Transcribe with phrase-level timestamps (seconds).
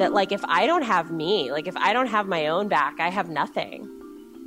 [0.00, 2.98] that like if I don't have me, like if I don't have my own back,
[2.98, 3.88] I have nothing.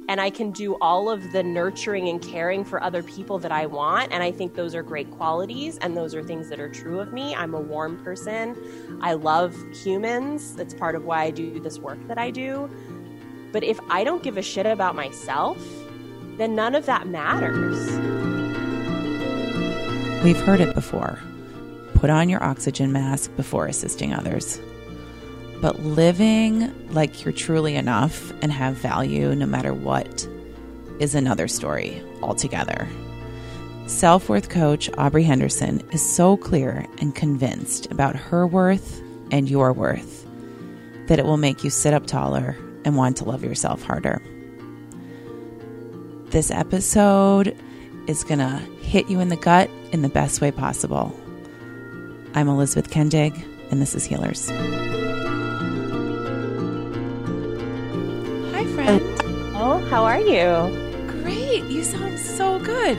[0.09, 3.67] And I can do all of the nurturing and caring for other people that I
[3.67, 4.11] want.
[4.11, 7.13] And I think those are great qualities and those are things that are true of
[7.13, 7.35] me.
[7.35, 8.57] I'm a warm person.
[9.01, 10.55] I love humans.
[10.55, 12.67] That's part of why I do this work that I do.
[13.51, 15.63] But if I don't give a shit about myself,
[16.37, 17.77] then none of that matters.
[20.23, 21.19] We've heard it before.
[21.93, 24.59] Put on your oxygen mask before assisting others.
[25.63, 30.27] But living like you're truly enough and have value no matter what
[30.99, 32.85] is another story altogether.
[33.87, 39.71] Self worth coach Aubree Henderson is so clear and convinced about her worth and your
[39.71, 40.27] worth
[41.07, 44.21] that it will make you sit up taller and want to love yourself harder.
[46.25, 47.57] This episode
[48.07, 51.17] is going to hit you in the gut in the best way possible.
[52.33, 53.41] I'm Elizabeth Kendig,
[53.71, 54.51] and this is Healers.
[59.93, 61.05] How are you?
[61.21, 61.63] Great.
[61.65, 62.97] You sound so good.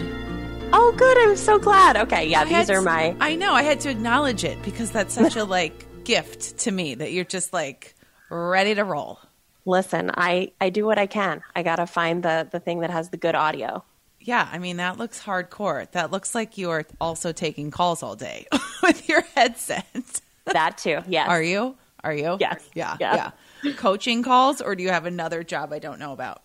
[0.73, 1.19] Oh, good.
[1.19, 1.97] I'm so glad.
[1.97, 3.17] Okay, yeah, I these are to- my.
[3.19, 3.53] I know.
[3.53, 7.25] I had to acknowledge it because that's such a like gift to me that you're
[7.25, 7.97] just like
[8.31, 9.19] ready to roll.
[9.65, 11.43] Listen, I I do what I can.
[11.57, 13.83] I gotta find the the thing that has the good audio.
[14.21, 15.91] Yeah, I mean that looks hardcore.
[15.91, 18.47] That looks like you are also taking calls all day
[18.85, 20.21] with your headset.
[20.45, 21.01] That too.
[21.09, 21.29] Yes.
[21.29, 21.75] Are you?
[22.05, 22.37] Are you?
[22.39, 22.63] Yes.
[22.73, 22.97] Yeah.
[23.01, 23.33] Yeah.
[23.65, 23.73] Yeah.
[23.73, 26.44] Coaching calls, or do you have another job I don't know about?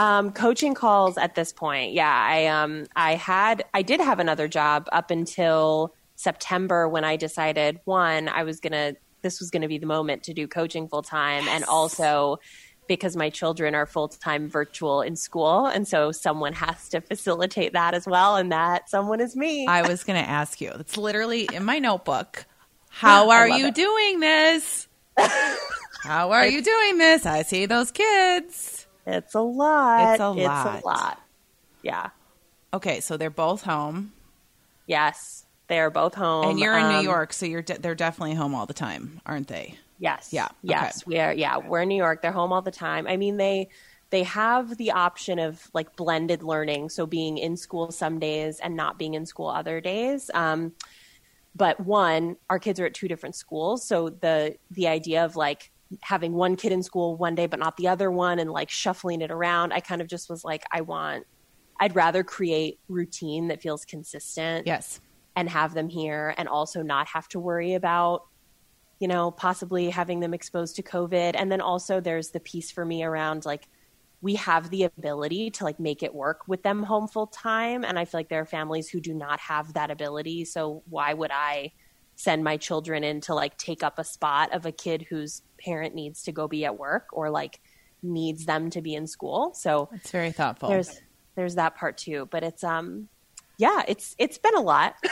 [0.00, 1.92] Um, coaching calls at this point.
[1.92, 7.16] Yeah, I um I had I did have another job up until September when I
[7.16, 11.02] decided one I was gonna this was gonna be the moment to do coaching full
[11.02, 12.38] time, and also
[12.88, 17.74] because my children are full time virtual in school, and so someone has to facilitate
[17.74, 19.66] that as well, and that someone is me.
[19.66, 20.72] I was going to ask you.
[20.80, 22.46] It's literally in my notebook.
[22.88, 23.74] How are you it.
[23.74, 24.88] doing this?
[26.02, 27.26] How are you doing this?
[27.26, 28.79] I see those kids.
[29.06, 30.12] It's a lot.
[30.14, 30.82] It's a It's lot.
[30.82, 31.22] a lot.
[31.82, 32.10] Yeah.
[32.72, 34.12] Okay, so they're both home,
[34.86, 35.46] Yes.
[35.68, 36.48] They are both home.
[36.50, 39.20] and you're in New Um, York, so you're de- they're definitely home all the time,
[39.24, 39.76] aren't they?
[40.00, 40.30] Yes.
[40.32, 41.06] Yeah, Yes.
[41.06, 41.32] We are.
[41.32, 41.58] Yeah.
[41.58, 42.22] We're in New York.
[42.22, 43.06] They're home all the time.
[43.06, 43.68] I mean, they
[44.10, 48.74] they have the option of like blended learning, so being in school some days and
[48.74, 50.28] not being in school other days.
[50.34, 50.72] Um,
[51.54, 55.70] but one, our kids are at two different schools, so the the idea of like
[56.02, 59.20] having one kid in school one day but not the other one and like shuffling
[59.22, 61.26] it around, I kind of just was like, I want.
[61.80, 65.00] I'd rather create routine that feels consistent Yes.
[65.34, 68.24] and have them here and also not have to worry about
[68.98, 72.84] you know possibly having them exposed to covid and then also there's the piece for
[72.84, 73.66] me around like
[74.20, 77.98] we have the ability to like make it work with them home full time and
[77.98, 81.30] i feel like there are families who do not have that ability so why would
[81.32, 81.72] i
[82.20, 85.94] send my children in to like take up a spot of a kid whose parent
[85.94, 87.60] needs to go be at work or like
[88.02, 90.68] needs them to be in school so It's very thoughtful.
[90.68, 91.00] there's
[91.34, 93.08] there's that part too but it's um
[93.58, 94.94] yeah it's it's been a lot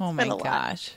[0.00, 0.44] oh my been a lot.
[0.44, 0.90] gosh.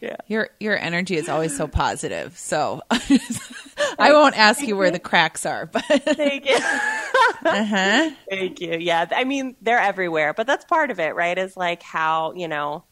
[0.00, 0.16] Yeah.
[0.26, 2.36] Your your energy is always so positive.
[2.36, 6.56] So I won't ask you where the cracks are, but Thank you.
[6.56, 8.10] uh-huh.
[8.28, 8.78] Thank you.
[8.80, 9.06] Yeah.
[9.14, 11.38] I mean, they're everywhere, but that's part of it, right?
[11.38, 12.82] Is like how, you know,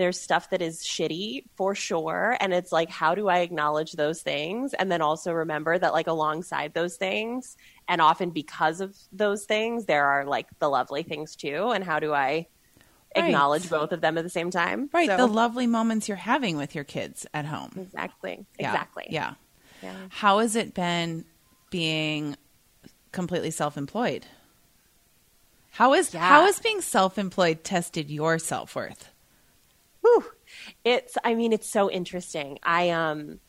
[0.00, 2.34] there's stuff that is shitty for sure.
[2.40, 4.72] And it's like, how do I acknowledge those things?
[4.72, 7.54] And then also remember that, like, alongside those things,
[7.86, 11.68] and often because of those things, there are like the lovely things too.
[11.70, 12.46] And how do I
[13.14, 13.26] Right.
[13.26, 14.88] acknowledge both of them at the same time?
[14.92, 17.72] Right, So- the lovely moments you're having with your kids at home.
[17.76, 18.46] exactly.
[18.58, 19.06] Yeah, Exactly.
[19.10, 19.34] Yeah.
[19.82, 19.96] Yeah.
[20.08, 21.26] How has it been
[21.70, 22.36] being
[23.12, 24.24] completely self-employed?
[25.72, 26.20] How is Yeah.
[26.26, 29.10] how is being self-employed tested your self-worth?
[30.00, 30.24] Whew.
[30.84, 32.58] It's I mean it's so interesting.
[32.62, 33.40] I um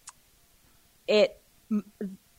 [1.07, 1.41] it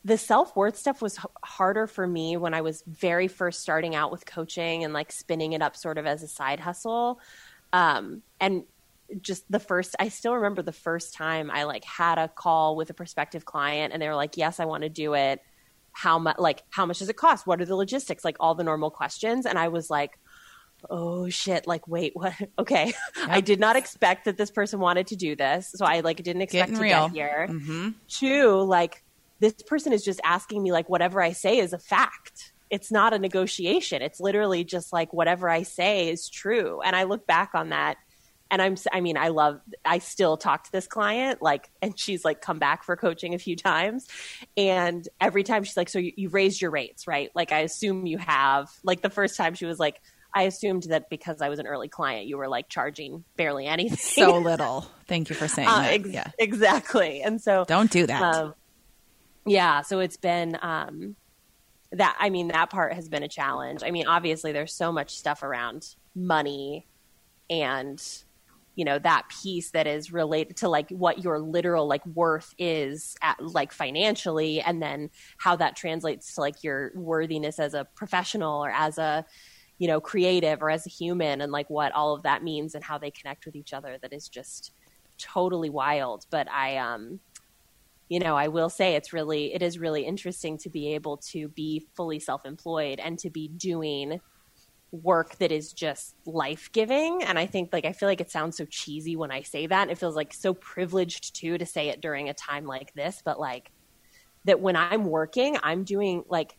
[0.05, 4.11] the self-worth stuff was h- harder for me when I was very first starting out
[4.11, 7.19] with coaching and like spinning it up sort of as a side hustle.
[7.71, 8.63] Um and
[9.21, 12.89] just the first I still remember the first time I like had a call with
[12.89, 15.41] a prospective client and they were like, "Yes, I want to do it."
[15.91, 17.45] How much like how much does it cost?
[17.45, 18.25] What are the logistics?
[18.25, 20.17] Like all the normal questions and I was like,
[20.89, 22.33] oh shit like wait what?
[22.59, 22.93] Okay.
[23.27, 26.41] I did not expect that this person wanted to do this so i like didn't
[26.41, 27.07] expect Getting to real.
[27.09, 27.47] get here.
[27.49, 27.89] Mm-hmm.
[28.07, 29.03] two like
[29.39, 32.51] this person is just asking me like whatever i say is a fact.
[32.69, 34.01] It's not a negotiation.
[34.01, 36.81] It's literally just like whatever i say is true.
[36.81, 37.97] And i look back on that
[38.51, 42.23] and i'm i mean i love i still talk to this client like and she's
[42.23, 44.07] like come back for coaching a few times.
[44.57, 47.29] And every time she's like so you, you've raised your rates right?
[47.35, 48.69] Like i assume you have.
[48.83, 50.01] Like the first time she was like
[50.33, 53.97] I assumed that because I was an early client, you were like charging barely anything.
[53.97, 54.85] So little.
[55.07, 55.93] Thank you for saying uh, that.
[55.93, 57.21] Ex- yeah, exactly.
[57.21, 58.21] And so don't do that.
[58.21, 58.55] Um,
[59.45, 59.81] yeah.
[59.81, 61.15] So it's been um,
[61.91, 62.15] that.
[62.19, 63.83] I mean, that part has been a challenge.
[63.83, 66.87] I mean, obviously, there's so much stuff around money
[67.49, 68.01] and
[68.75, 73.15] you know that piece that is related to like what your literal like worth is
[73.21, 78.63] at like financially and then how that translates to like your worthiness as a professional
[78.63, 79.25] or as a
[79.77, 82.83] you know creative or as a human and like what all of that means and
[82.83, 84.71] how they connect with each other that is just
[85.17, 87.19] totally wild but i um
[88.09, 91.47] you know i will say it's really it is really interesting to be able to
[91.49, 94.19] be fully self-employed and to be doing
[94.93, 97.23] work that is just life giving.
[97.23, 99.89] And I think, like, I feel like it sounds so cheesy when I say that.
[99.89, 103.21] It feels like so privileged too to say it during a time like this.
[103.25, 103.71] But like,
[104.45, 106.55] that when I'm working, I'm doing like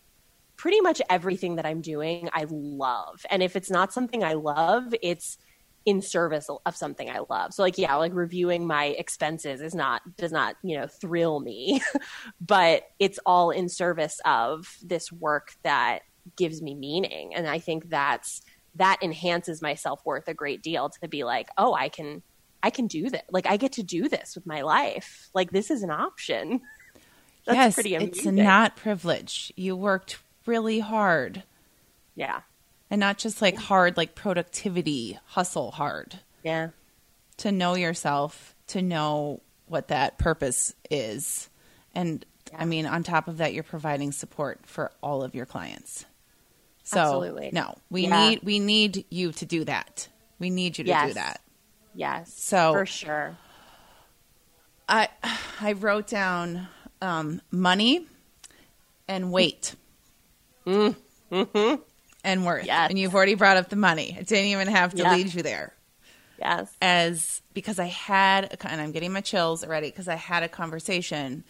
[0.56, 3.24] pretty much everything that I'm doing, I love.
[3.30, 5.38] And if it's not something I love, it's
[5.84, 7.52] in service of something I love.
[7.52, 11.82] So like yeah, like reviewing my expenses is not does not, you know, thrill me,
[12.40, 16.00] but it's all in service of this work that
[16.36, 17.34] gives me meaning.
[17.34, 18.42] And I think that's
[18.76, 22.22] that enhances my self worth a great deal to be like, oh, I can
[22.62, 23.22] I can do this.
[23.30, 25.28] Like I get to do this with my life.
[25.34, 26.62] Like this is an option.
[27.46, 28.14] That's yes, pretty amazing.
[28.14, 29.52] It's not privilege.
[29.54, 31.42] You worked really hard.
[32.14, 32.40] Yeah.
[32.90, 36.20] And not just like hard, like productivity, hustle hard.
[36.42, 36.70] Yeah.
[37.38, 41.48] To know yourself, to know what that purpose is.
[41.94, 42.58] And yeah.
[42.62, 46.04] I mean, on top of that, you're providing support for all of your clients.
[46.84, 47.50] So Absolutely.
[47.52, 48.28] no, we yeah.
[48.28, 50.08] need we need you to do that.
[50.38, 51.08] We need you to yes.
[51.08, 51.40] do that.
[51.94, 52.32] Yes.
[52.34, 53.36] So for sure.
[54.86, 55.08] I
[55.60, 56.68] I wrote down
[57.00, 58.06] um, money
[59.08, 59.74] and weight.
[60.66, 60.96] Mm.
[61.30, 61.82] Mm-hmm.
[62.24, 62.66] And worth.
[62.66, 62.90] Yes.
[62.90, 64.16] And you've already brought up the money.
[64.18, 65.16] It didn't even have to yes.
[65.16, 65.74] lead you there.
[66.38, 66.74] Yes.
[66.80, 70.48] As because I had, a, and I'm getting my chills already because I had a
[70.48, 71.44] conversation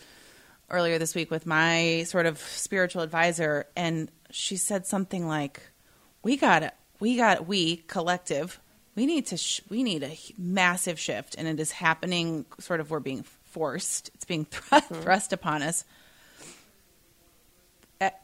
[0.70, 5.61] earlier this week with my sort of spiritual advisor, and she said something like,
[6.22, 6.75] "We got it.
[7.00, 8.61] We got we collective.
[8.94, 9.37] We need to.
[9.37, 12.46] Sh- we need a massive shift, and it is happening.
[12.58, 14.11] Sort of, we're being forced.
[14.14, 15.02] It's being mm-hmm.
[15.02, 15.84] thrust upon us.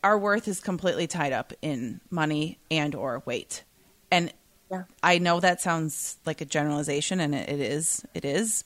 [0.03, 3.65] Our worth is completely tied up in money and or weight,
[4.11, 4.33] and
[4.71, 4.85] yeah.
[5.03, 8.05] I know that sounds like a generalization, and it, it is.
[8.15, 8.65] It is,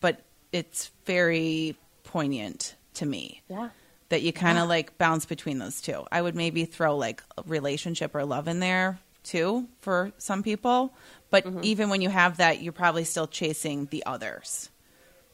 [0.00, 0.22] but
[0.52, 3.42] it's very poignant to me.
[3.48, 3.70] Yeah
[4.08, 4.68] that you kind of yeah.
[4.68, 6.04] like bounce between those two.
[6.10, 10.94] I would maybe throw like relationship or love in there too for some people,
[11.30, 11.60] but mm-hmm.
[11.62, 14.70] even when you have that, you're probably still chasing the others.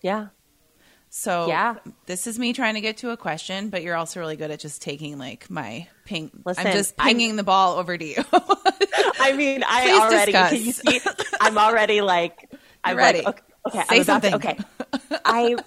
[0.01, 0.29] Yeah.
[1.15, 1.75] So yeah,
[2.07, 4.61] this is me trying to get to a question, but you're also really good at
[4.61, 6.31] just taking like my ping.
[6.47, 8.17] Listen, I'm just pinging I'm, the ball over to you.
[9.21, 10.51] I mean, I Please already discuss.
[10.51, 11.01] can you see?
[11.39, 12.51] I'm already like
[12.85, 13.21] I'm ready.
[13.21, 14.31] Like, okay, okay, Say something.
[14.31, 14.59] To, okay,
[15.23, 15.59] I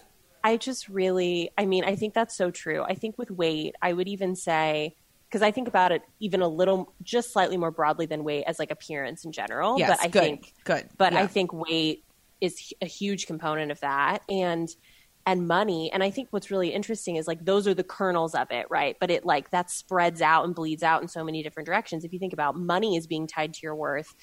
[0.44, 2.82] I just really, I mean, I think that's so true.
[2.82, 4.96] I think with weight, I would even say,
[5.30, 8.58] because I think about it even a little, just slightly more broadly than weight as
[8.58, 9.78] like appearance in general.
[9.78, 10.90] Yes, but I good, think, good.
[10.98, 11.22] But yeah.
[11.22, 12.04] I think weight
[12.42, 14.24] is a huge component of that.
[14.28, 14.76] And,
[15.26, 15.92] and money.
[15.92, 18.96] And I think what's really interesting is like those are the kernels of it, right?
[19.00, 22.04] But it like that spreads out and bleeds out in so many different directions.
[22.04, 24.14] If you think about money as being tied to your worth,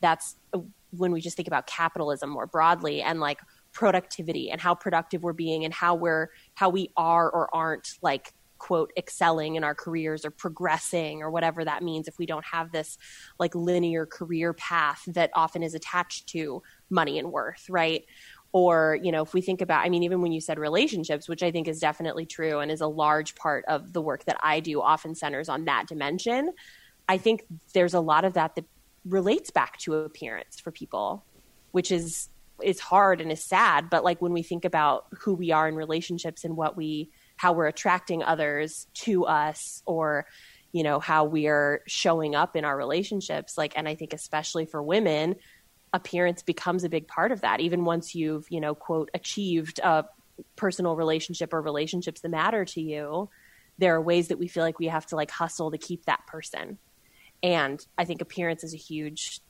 [0.00, 0.60] that's uh,
[0.90, 3.40] when we just think about capitalism more broadly and like
[3.72, 8.32] productivity and how productive we're being and how we're how we are or aren't like
[8.58, 12.70] quote excelling in our careers or progressing or whatever that means if we don't have
[12.70, 12.96] this
[13.40, 18.04] like linear career path that often is attached to money and worth right
[18.52, 21.42] or you know if we think about i mean even when you said relationships which
[21.42, 24.60] i think is definitely true and is a large part of the work that i
[24.60, 26.52] do often centers on that dimension
[27.08, 28.64] i think there's a lot of that that
[29.04, 31.24] relates back to appearance for people
[31.72, 32.28] which is
[32.62, 33.90] is hard and is sad.
[33.90, 37.52] But like when we think about who we are in relationships and what we how
[37.52, 40.26] we're attracting others to us or
[40.70, 44.64] you know how we are showing up in our relationships like and i think especially
[44.64, 45.34] for women
[45.92, 50.04] appearance becomes a big part of that even once you've you know quote achieved a
[50.56, 53.28] personal relationship or relationships that matter to you
[53.78, 56.26] there are ways that we feel like we have to like hustle to keep that
[56.26, 56.78] person
[57.42, 59.40] and i think appearance is a huge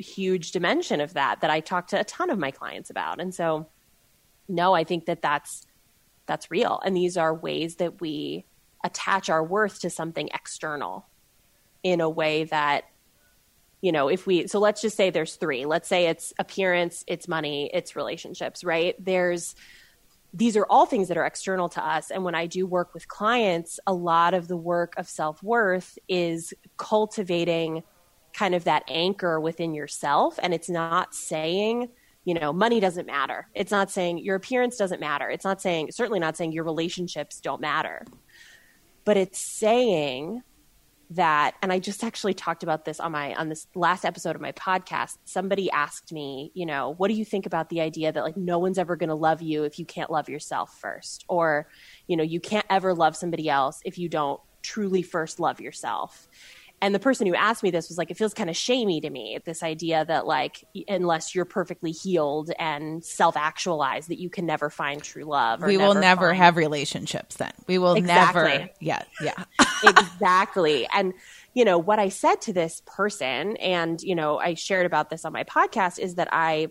[0.00, 3.20] huge dimension of that that I talk to a ton of my clients about.
[3.20, 3.68] And so,
[4.48, 5.66] no, I think that that's
[6.26, 6.80] that's real.
[6.84, 8.46] And these are ways that we
[8.84, 11.06] attach our worth to something external
[11.82, 12.84] in a way that
[13.80, 17.28] you know if we so let's just say there's three let's say it's appearance it's
[17.28, 19.54] money it's relationships right there's
[20.32, 23.08] these are all things that are external to us and when i do work with
[23.08, 27.82] clients a lot of the work of self-worth is cultivating
[28.32, 30.38] kind of that anchor within yourself.
[30.42, 31.88] And it's not saying,
[32.24, 33.48] you know, money doesn't matter.
[33.54, 35.28] It's not saying your appearance doesn't matter.
[35.28, 38.04] It's not saying, certainly not saying your relationships don't matter.
[39.04, 40.42] But it's saying
[41.10, 44.40] that and i just actually talked about this on my on this last episode of
[44.40, 45.18] my podcast.
[45.24, 48.58] Somebody asked me you know what do you think about the idea that like no
[48.58, 51.24] one's ever going to love you if you can't love yourself first?
[51.28, 51.68] Or
[52.06, 56.28] you know you can't ever love somebody else if you don't truly first love yourself
[56.82, 59.10] and the person who asked me this was like it feels kind of shamey to
[59.10, 64.70] me this idea that like unless you're perfectly healed and self-actualized that you can never
[64.70, 66.38] find true love we will never find...
[66.38, 67.52] have relationships then.
[67.66, 68.42] We will exactly.
[68.42, 69.44] never yeah yeah.
[69.82, 70.86] Exactly.
[70.92, 71.14] And
[71.54, 75.24] you know what i said to this person and you know i shared about this
[75.24, 76.68] on my podcast is that i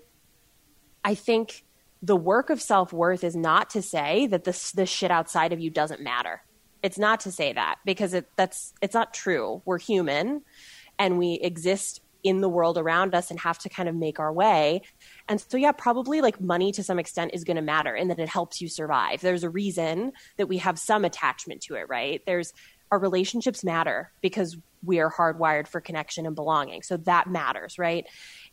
[1.04, 1.66] i think
[2.02, 5.70] the work of self-worth is not to say that this the shit outside of you
[5.70, 6.42] doesn't matter
[6.82, 9.62] it's not to say that because it, that's it's not true.
[9.66, 10.44] We're human
[10.98, 14.32] and we exist in the world around us and have to kind of make our
[14.32, 14.82] way.
[15.28, 18.20] And so, yeah, probably like money to some extent is going to matter in that
[18.20, 19.22] it helps you survive.
[19.22, 22.22] There's a reason that we have some attachment to it, right?
[22.26, 22.54] There's
[22.92, 26.82] our relationships matter because we are hardwired for connection and belonging.
[26.82, 28.06] So that matters, right?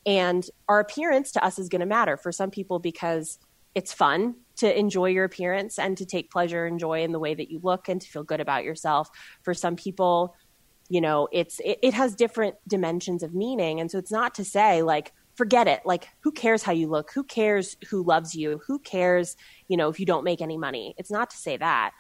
[0.04, 3.38] And our appearance to us is going to matter for some people because
[3.75, 7.34] it's fun to enjoy your appearance and to take pleasure and joy in the way
[7.34, 9.10] that you look and to feel good about yourself.
[9.42, 10.34] For some people,
[10.88, 13.80] you know, it's it, it has different dimensions of meaning.
[13.80, 15.82] And so it's not to say like forget it.
[15.84, 17.10] Like who cares how you look?
[17.12, 18.60] Who cares who loves you?
[18.66, 19.36] Who cares,
[19.68, 20.94] you know, if you don't make any money?
[20.96, 21.92] It's not to say that.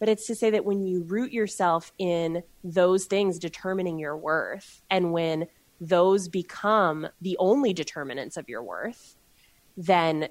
[0.00, 4.82] But it's to say that when you root yourself in those things determining your worth
[4.90, 5.46] and when
[5.80, 9.16] those become the only determinants of your worth,
[9.76, 10.28] then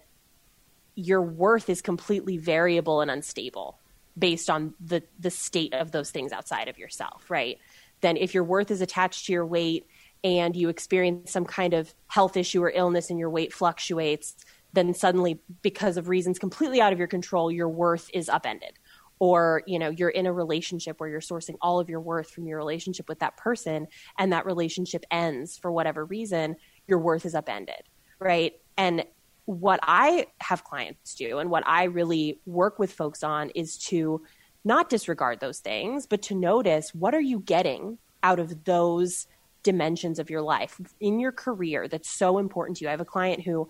[1.01, 3.79] your worth is completely variable and unstable
[4.17, 7.57] based on the the state of those things outside of yourself, right?
[8.01, 9.87] Then if your worth is attached to your weight
[10.23, 14.35] and you experience some kind of health issue or illness and your weight fluctuates,
[14.73, 18.73] then suddenly because of reasons completely out of your control, your worth is upended.
[19.19, 22.47] Or, you know, you're in a relationship where you're sourcing all of your worth from
[22.47, 26.55] your relationship with that person and that relationship ends for whatever reason,
[26.87, 27.83] your worth is upended,
[28.19, 28.53] right?
[28.77, 29.05] And
[29.45, 34.21] what I have clients do and what I really work with folks on is to
[34.63, 39.27] not disregard those things, but to notice what are you getting out of those
[39.63, 42.87] dimensions of your life in your career that's so important to you.
[42.87, 43.67] I have a client who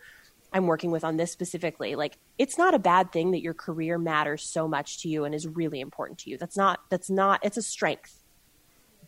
[0.53, 1.95] I'm working with on this specifically.
[1.95, 5.33] Like it's not a bad thing that your career matters so much to you and
[5.33, 6.37] is really important to you.
[6.37, 8.23] That's not that's not it's a strength.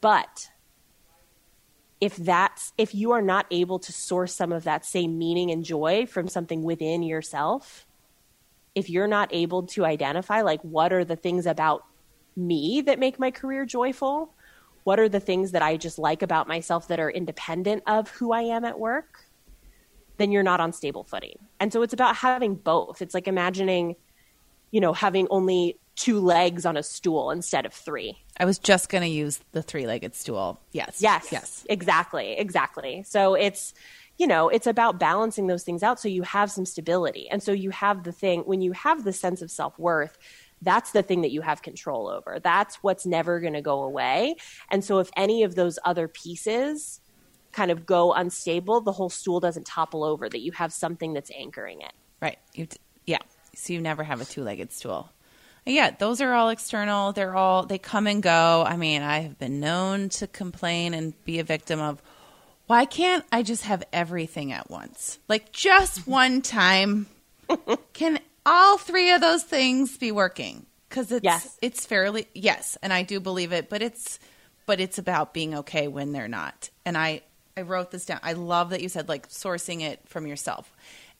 [0.01, 0.49] But
[2.03, 5.63] if that's if you are not able to source some of that same meaning and
[5.63, 7.87] joy from something within yourself
[8.75, 11.85] if you're not able to identify like what are the things about
[12.35, 14.33] me that make my career joyful?
[14.83, 18.33] What are the things that i just like about myself that are independent of who
[18.33, 19.25] i am at work?
[20.17, 21.37] Then you're not on stable footing.
[21.59, 23.01] And so it's about having both.
[23.01, 23.95] It's like imagining
[24.71, 28.17] you know having only two legs on a stool instead of three.
[28.39, 30.59] I was just going to use the three legged stool.
[30.71, 30.99] Yes.
[31.01, 31.27] Yes.
[31.31, 31.65] Yes.
[31.69, 32.33] Exactly.
[32.33, 33.03] Exactly.
[33.03, 33.73] So it's,
[34.17, 37.29] you know, it's about balancing those things out so you have some stability.
[37.29, 40.17] And so you have the thing, when you have the sense of self worth,
[40.61, 42.39] that's the thing that you have control over.
[42.41, 44.35] That's what's never going to go away.
[44.71, 47.01] And so if any of those other pieces
[47.51, 51.31] kind of go unstable, the whole stool doesn't topple over, that you have something that's
[51.37, 51.91] anchoring it.
[52.21, 52.39] Right.
[52.53, 53.19] You t- yeah.
[53.55, 55.09] So you never have a two legged stool.
[55.65, 57.13] Yeah, those are all external.
[57.13, 58.63] They're all they come and go.
[58.67, 62.01] I mean, I have been known to complain and be a victim of
[62.67, 65.19] why can't I just have everything at once?
[65.27, 67.07] Like just one time.
[67.93, 70.65] Can all three of those things be working?
[70.89, 71.57] Cuz it's yes.
[71.61, 74.19] it's fairly yes, and I do believe it, but it's
[74.65, 76.69] but it's about being okay when they're not.
[76.85, 77.21] And I
[77.55, 78.19] I wrote this down.
[78.23, 80.71] I love that you said like sourcing it from yourself.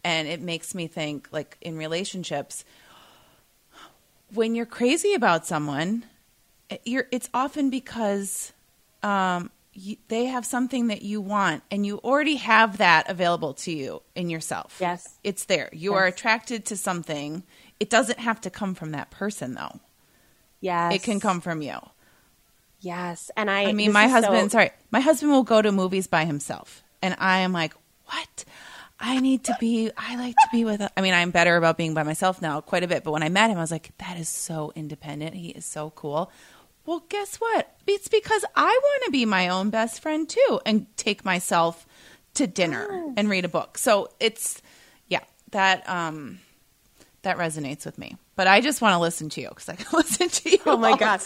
[0.04, 2.66] And it makes me think like in relationships,
[4.34, 6.06] when you're crazy about someone,
[6.84, 8.52] you're, it's often because
[9.02, 13.72] um, you, they have something that you want, and you already have that available to
[13.72, 14.78] you in yourself.
[14.80, 15.70] Yes, it's there.
[15.72, 16.00] You yes.
[16.00, 17.44] are attracted to something.
[17.80, 19.80] It doesn't have to come from that person, though.
[20.62, 21.78] Yes, it can come from you.
[22.80, 23.66] Yes, and I.
[23.66, 24.52] I mean, my husband.
[24.52, 24.58] So...
[24.58, 27.74] Sorry, my husband will go to movies by himself, and I am like,
[28.06, 28.46] what?
[29.06, 31.94] I need to be, I like to be with, I mean, I'm better about being
[31.94, 33.04] by myself now quite a bit.
[33.04, 35.36] But when I met him, I was like, that is so independent.
[35.36, 36.32] He is so cool.
[36.86, 37.76] Well, guess what?
[37.86, 41.86] It's because I want to be my own best friend too and take myself
[42.36, 43.14] to dinner yes.
[43.18, 43.78] and read a book.
[43.78, 44.62] So it's,
[45.10, 46.40] yeah, that, um,
[47.24, 48.16] that resonates with me.
[48.38, 50.60] But I just want to listen to you because I can listen to you.
[50.66, 51.22] Oh my god!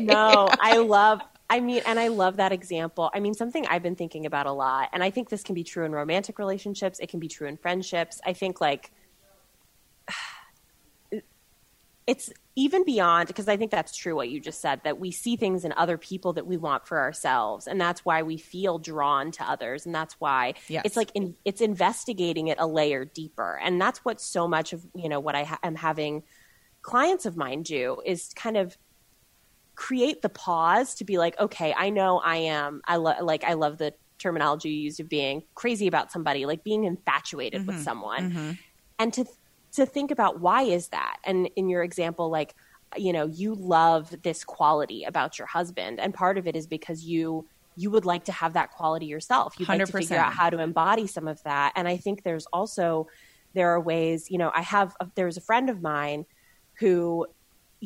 [0.00, 3.10] No, I love I mean, and I love that example.
[3.14, 5.62] I mean, something I've been thinking about a lot, and I think this can be
[5.62, 6.98] true in romantic relationships.
[6.98, 8.20] It can be true in friendships.
[8.24, 8.90] I think like
[12.06, 15.36] it's even beyond because I think that's true what you just said that we see
[15.36, 19.30] things in other people that we want for ourselves, and that's why we feel drawn
[19.32, 20.82] to others, and that's why Yes.
[20.84, 24.84] it's like in, it's investigating it a layer deeper, and that's what so much of
[24.94, 26.24] you know what I ha- am having
[26.82, 28.76] clients of mine do is kind of
[29.76, 32.80] create the pause to be like, okay, I know I am.
[32.86, 36.64] I love like I love the terminology you used of being crazy about somebody, like
[36.64, 37.84] being infatuated with mm-hmm.
[37.84, 38.50] someone, mm-hmm.
[38.98, 39.24] and to
[39.72, 41.18] to think about why is that.
[41.24, 42.54] And in your example, like
[42.96, 47.04] you know, you love this quality about your husband, and part of it is because
[47.04, 49.54] you you would like to have that quality yourself.
[49.58, 51.74] You'd like to figure out how to embody some of that.
[51.76, 53.06] And I think there's also
[53.52, 54.30] there are ways.
[54.30, 56.24] You know, I have uh, there's a friend of mine
[56.78, 57.26] who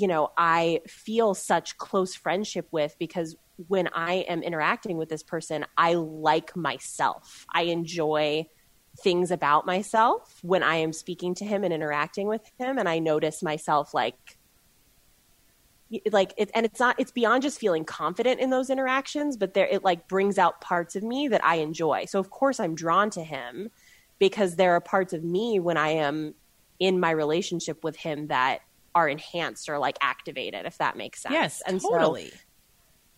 [0.01, 3.37] you know I feel such close friendship with because
[3.69, 7.47] when I am interacting with this person, I like myself.
[7.53, 8.47] I enjoy
[9.03, 12.99] things about myself when I am speaking to him and interacting with him, and I
[12.99, 14.39] notice myself like
[16.13, 19.67] like it and it's not it's beyond just feeling confident in those interactions but there
[19.67, 23.11] it like brings out parts of me that i enjoy so of course i'm drawn
[23.11, 23.69] to him
[24.21, 26.33] because there are parts of me when i am
[26.79, 28.61] in my relationship with him that
[28.95, 32.33] are enhanced or like activated if that makes sense Yes, and so totally.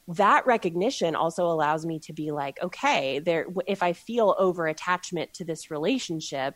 [0.08, 5.32] that recognition also allows me to be like okay there if i feel over attachment
[5.34, 6.54] to this relationship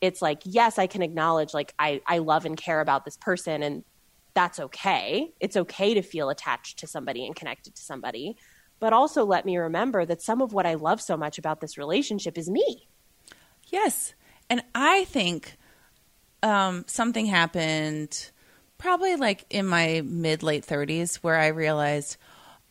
[0.00, 3.62] it's like yes i can acknowledge like i i love and care about this person
[3.62, 3.84] and
[4.34, 8.36] that's okay it's okay to feel attached to somebody and connected to somebody
[8.80, 11.76] but also let me remember that some of what i love so much about this
[11.78, 12.88] relationship is me
[13.70, 14.14] Yes.
[14.50, 15.56] And I think
[16.42, 18.30] um, something happened
[18.78, 22.16] probably like in my mid late 30s where I realized,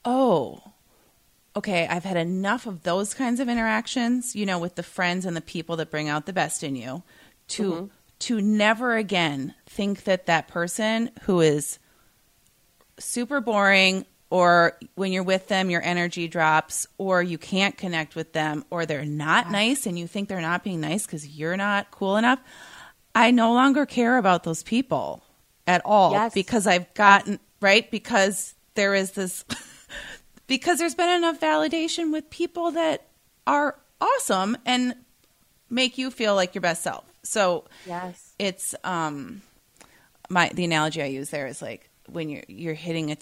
[0.03, 0.61] oh,
[1.55, 5.35] okay, I've had enough of those kinds of interactions, you know, with the friends and
[5.35, 7.03] the people that bring out the best in you
[7.49, 11.79] to to never again think that that person who is
[12.99, 18.31] super boring or when you're with them your energy drops or you can't connect with
[18.31, 21.89] them or they're not nice and you think they're not being nice cuz you're not
[21.89, 22.39] cool enough
[23.13, 25.23] I no longer care about those people
[25.67, 26.33] at all Yes.
[26.33, 29.45] because I've gotten right because there is this
[30.47, 33.07] because there's been enough validation with people that
[33.45, 34.95] are awesome and
[35.69, 37.05] make you feel like your best self.
[37.23, 39.41] So yes it's um
[40.29, 43.17] my the analogy I use there is like when you're you're hitting a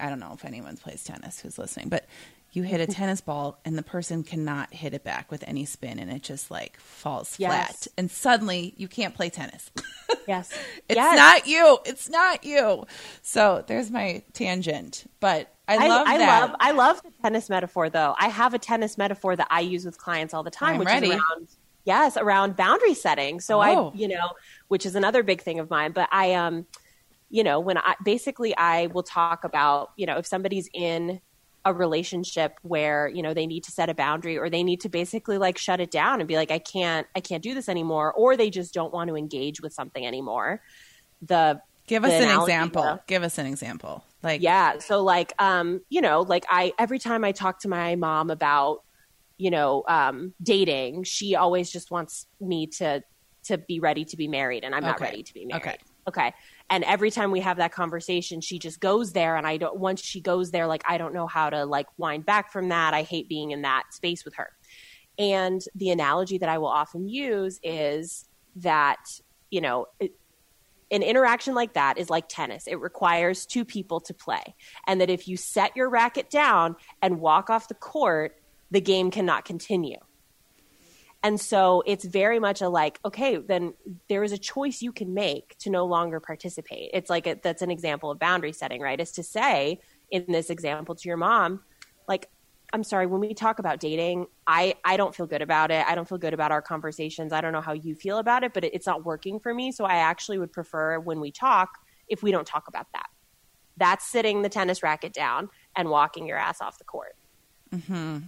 [0.00, 2.06] I don't know if anyone plays tennis who's listening, but
[2.54, 5.98] you hit a tennis ball and the person cannot hit it back with any spin
[5.98, 7.50] and it just like falls Yes.
[7.50, 9.70] flat and suddenly you can't play tennis.
[10.28, 10.50] yes
[10.88, 11.16] it's Yes.
[11.16, 11.78] not you.
[11.84, 12.86] It's not you.
[13.22, 16.40] So there's my tangent, but I love I that.
[16.42, 18.14] love I love the tennis metaphor though.
[18.18, 20.88] I have a tennis metaphor that I use with clients all the time, I'm which
[20.88, 21.08] ready.
[21.08, 21.48] is around
[21.86, 23.40] yes, around boundary setting.
[23.40, 23.90] So Oh.
[23.94, 24.30] I, you know,
[24.68, 25.92] which is another big thing of mine.
[25.92, 26.66] But I um,
[27.30, 31.20] you know, when I basically I will talk about, you know, if somebody's in
[31.64, 34.88] a relationship where, you know, they need to set a boundary or they need to
[34.88, 38.12] basically like shut it down and be like, I can't I can't do this anymore,
[38.12, 40.60] or they just don't want to engage with something anymore.
[41.22, 42.82] The Give the us an example.
[42.82, 44.04] though- Give us an example.
[44.22, 44.78] Like yeah.
[44.78, 48.82] So like, um, you know, like I every time I talk to my mom about,
[49.36, 53.02] you know, um, dating, she always just wants me to
[53.44, 55.62] to be ready to be married, and I'm not ready to be married.
[55.62, 55.76] Okay.
[56.08, 56.34] Okay.
[56.70, 59.76] And every time we have that conversation, she just goes there, and I don't.
[59.78, 62.94] Once she goes there, like I don't know how to like wind back from that.
[62.94, 64.50] I hate being in that space with her.
[65.18, 68.98] And the analogy that I will often use is that
[69.50, 69.86] you know.
[70.00, 70.12] It,
[70.90, 72.68] an interaction like that is like tennis.
[72.68, 74.54] It requires two people to play.
[74.86, 79.10] And that if you set your racket down and walk off the court, the game
[79.10, 79.96] cannot continue.
[81.24, 83.72] And so it's very much a like, okay, then
[84.10, 86.90] there is a choice you can make to no longer participate.
[86.92, 89.00] It's like a, that's an example of boundary setting, right?
[89.00, 91.62] Is to say in this example to your mom,
[92.06, 92.28] like,
[92.74, 95.86] I'm sorry, when we talk about dating, I, I don't feel good about it.
[95.88, 97.32] I don't feel good about our conversations.
[97.32, 99.72] I don't know how you feel about it, but it, it's not working for me.
[99.72, 101.70] So I actually would prefer when we talk
[102.06, 103.06] if we don't talk about that.
[103.78, 107.16] That's sitting the tennis racket down and walking your ass off the court.
[107.74, 108.18] Mm-hmm.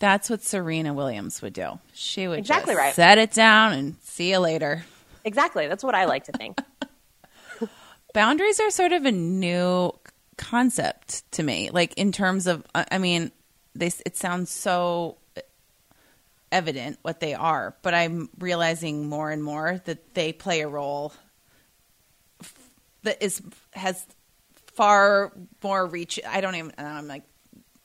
[0.00, 1.78] That's what Serena Williams would do.
[1.92, 2.94] She would Exactly just right.
[2.94, 4.84] set it down and see you later.
[5.24, 5.68] Exactly.
[5.68, 6.58] That's what I like to think.
[8.14, 9.92] Boundaries are sort of a new
[10.36, 11.70] concept to me.
[11.70, 13.30] Like in terms of, I I mean,
[13.74, 15.18] they it sounds so
[16.50, 21.12] evident what they are, but I'm realizing more and more that they play a role
[23.02, 23.40] that is
[23.74, 24.04] has
[24.74, 25.32] far
[25.62, 26.18] more reach.
[26.26, 26.72] I don't even.
[26.78, 27.22] I'm like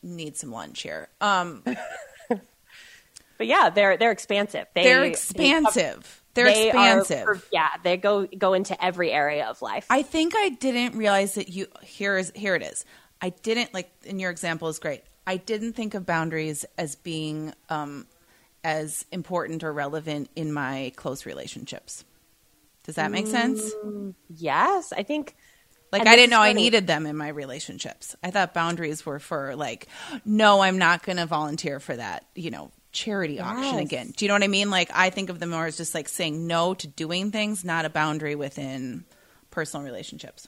[0.06, 1.10] need some lunch here.
[1.20, 1.63] Um,
[2.28, 4.68] but yeah, they're they're expansive.
[4.74, 6.22] They, they're expansive.
[6.34, 7.28] They, are they expansive.
[7.28, 9.86] Are, yeah, they go go into every area of life.
[9.89, 12.86] I think I didn't realize that you here is here it is.
[13.22, 15.04] I didn't like in your example is great.
[15.28, 18.06] I didn't think of boundaries as being um,
[18.63, 22.04] as important or relevant in my close relationships.
[22.84, 23.74] Does that make sense?
[23.84, 25.36] Mm, yes, I think.
[26.00, 28.16] Like I didn't know I needed them in my relationships.
[28.24, 29.88] I thought boundaries were for like,
[30.26, 32.26] no, I'm not going to volunteer for that.
[32.36, 33.46] You know, charity yes.
[33.46, 34.14] auction again.
[34.16, 34.70] Do you know what I mean?
[34.70, 37.86] Like I think of them more as just like saying no to doing things, not
[37.86, 39.06] a boundary within
[39.52, 40.48] personal relationships.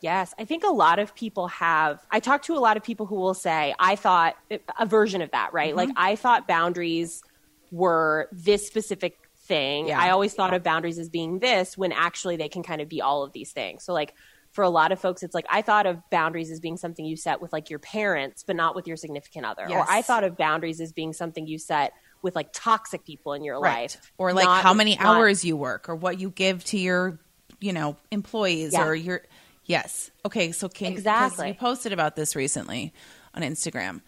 [0.00, 2.00] Yes, I think a lot of people have.
[2.10, 4.36] I talk to a lot of people who will say, I thought
[4.78, 5.70] a version of that, right?
[5.70, 5.76] Mm-hmm.
[5.76, 7.22] Like I thought boundaries
[7.70, 9.88] were this specific thing.
[9.88, 10.00] Yeah.
[10.00, 13.02] I always thought of boundaries as being this when actually they can kind of be
[13.02, 13.82] all of these things.
[13.82, 14.14] So like
[14.52, 17.16] for a lot of folks, it's like I thought of boundaries as being something you
[17.16, 19.66] set with like your parents, but not with your significant other.
[19.68, 19.86] Yes.
[19.86, 23.44] Or I thought of boundaries as being something you set with like toxic people in
[23.44, 23.82] your right.
[23.82, 24.12] life.
[24.18, 27.18] Or like how many not, hours you work or what you give to your,
[27.60, 28.86] you know, employees yeah.
[28.86, 29.22] or your
[29.68, 30.10] Yes.
[30.24, 31.48] Okay, so can exactly.
[31.48, 32.94] you posted about this recently
[33.34, 34.00] on Instagram.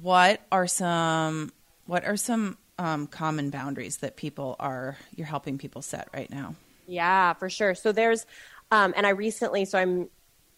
[0.00, 1.52] What are some
[1.84, 6.54] what are some um, common boundaries that people are you're helping people set right now?
[6.86, 7.74] Yeah, for sure.
[7.74, 8.26] So there's
[8.72, 10.08] um, and I recently, so I'm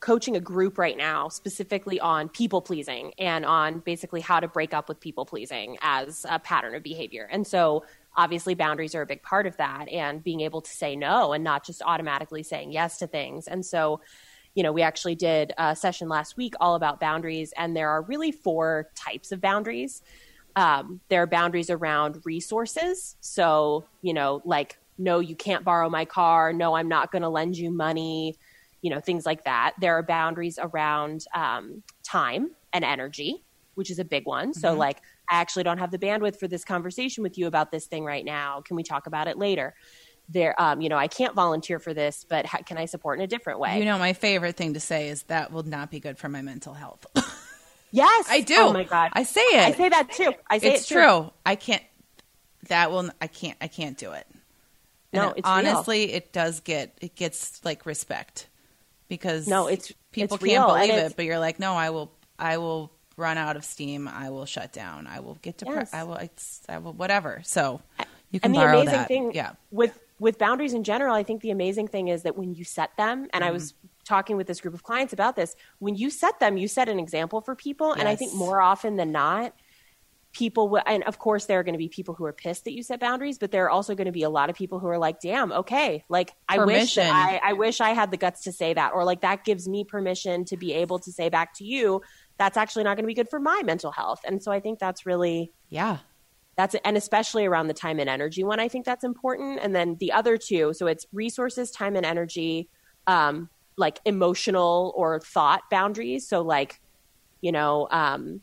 [0.01, 4.75] coaching a group right now specifically on people pleasing and on basically how to break
[4.75, 7.27] up with people pleasing as a pattern of behavior.
[7.31, 7.85] And so
[8.17, 11.43] obviously boundaries are a big part of that and being able to say no and
[11.43, 13.49] not just automatically saying yes to things.
[13.49, 14.01] And so,
[14.55, 18.03] you know, we actually did a session last week all about boundaries, and there are
[18.03, 20.03] really four types of boundaries.
[20.55, 23.17] Um, there are boundaries around resources.
[23.21, 26.53] So, you know, like no, you can't borrow my car.
[26.53, 28.37] No, I'm not going to lend you money.
[28.83, 29.75] You know, things like that.
[29.81, 33.43] There are boundaries around um, time and energy,
[33.75, 34.51] which is a big one.
[34.51, 34.61] Mm-hmm.
[34.61, 37.87] So, like, I actually don't have the bandwidth for this conversation with you about this
[37.87, 38.61] thing right now.
[38.61, 39.75] Can we talk about it later?
[40.29, 43.25] There, um, you know, I can't volunteer for this, but how, can I support in
[43.25, 43.79] a different way?
[43.79, 46.41] You know, my favorite thing to say is that will not be good for my
[46.41, 47.07] mental health.
[47.91, 48.57] yes, I do.
[48.57, 49.61] Oh my god, I say it.
[49.61, 50.33] I say that too.
[50.49, 51.31] I say it's it true.
[51.45, 51.83] I can't.
[52.69, 53.11] That will.
[53.21, 53.59] I can't.
[53.61, 54.27] I can't do it
[55.15, 56.17] no, it, honestly, real.
[56.17, 58.49] it does get it gets like respect
[59.09, 62.13] because no, it's people it's can't real, believe it, but you're like, no, I will,
[62.39, 64.09] I will run out of steam.
[64.09, 65.07] I will shut down.
[65.07, 65.93] I will get depressed.
[65.93, 66.01] Yes.
[66.01, 66.29] I will,
[66.69, 67.43] I will, whatever.
[67.45, 67.81] So
[68.31, 69.09] you can and the amazing that.
[69.09, 72.55] thing, yeah, with with boundaries in general, I think the amazing thing is that when
[72.55, 73.45] you set them, and mm-hmm.
[73.45, 73.75] I was
[74.05, 76.99] talking with this group of clients about this, when you set them, you set an
[76.99, 77.99] example for people, yes.
[77.99, 79.55] and I think more often than not
[80.35, 82.75] people will, and of course there are going to be people who are pissed that
[82.75, 84.87] you set boundaries but there are also going to be a lot of people who
[84.89, 88.53] are like damn okay like i wish I, I wish i had the guts to
[88.53, 91.65] say that or like that gives me permission to be able to say back to
[91.65, 92.03] you
[92.39, 94.21] that's actually not going to be good for my mental health.
[94.25, 95.99] And so i think that's really yeah.
[96.57, 99.61] That's and especially around the time and energy one i think that's important.
[99.63, 102.69] And then the other two so it's resources time and energy
[103.07, 106.29] um like emotional or thought boundaries.
[106.29, 106.81] So like
[107.41, 108.41] you know um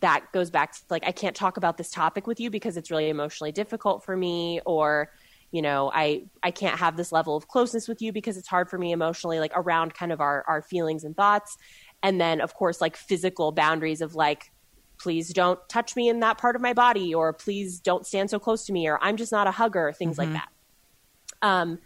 [0.00, 2.90] that goes back to like I can't talk about this topic with you because it's
[2.90, 5.10] really emotionally difficult for me or
[5.50, 8.68] you know I I can't have this level of closeness with you because it's hard
[8.68, 11.56] for me emotionally like around kind of our our feelings and thoughts
[12.02, 14.50] and then of course like physical boundaries of like
[14.98, 18.38] please don't touch me in that part of my body or please don't stand so
[18.38, 20.34] close to me or I'm just not a hugger things mm-hmm.
[20.34, 21.78] like that um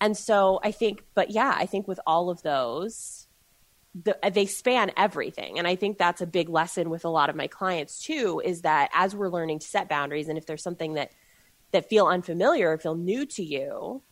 [0.00, 3.26] and so I think but yeah I think with all of those
[3.94, 5.58] the, they span everything.
[5.58, 8.62] And i think that's a big lesson with a lot of my clients too is
[8.62, 11.12] that as we're learning to set boundaries and if there's something that
[11.72, 14.02] that feel unfamiliar or feel new to you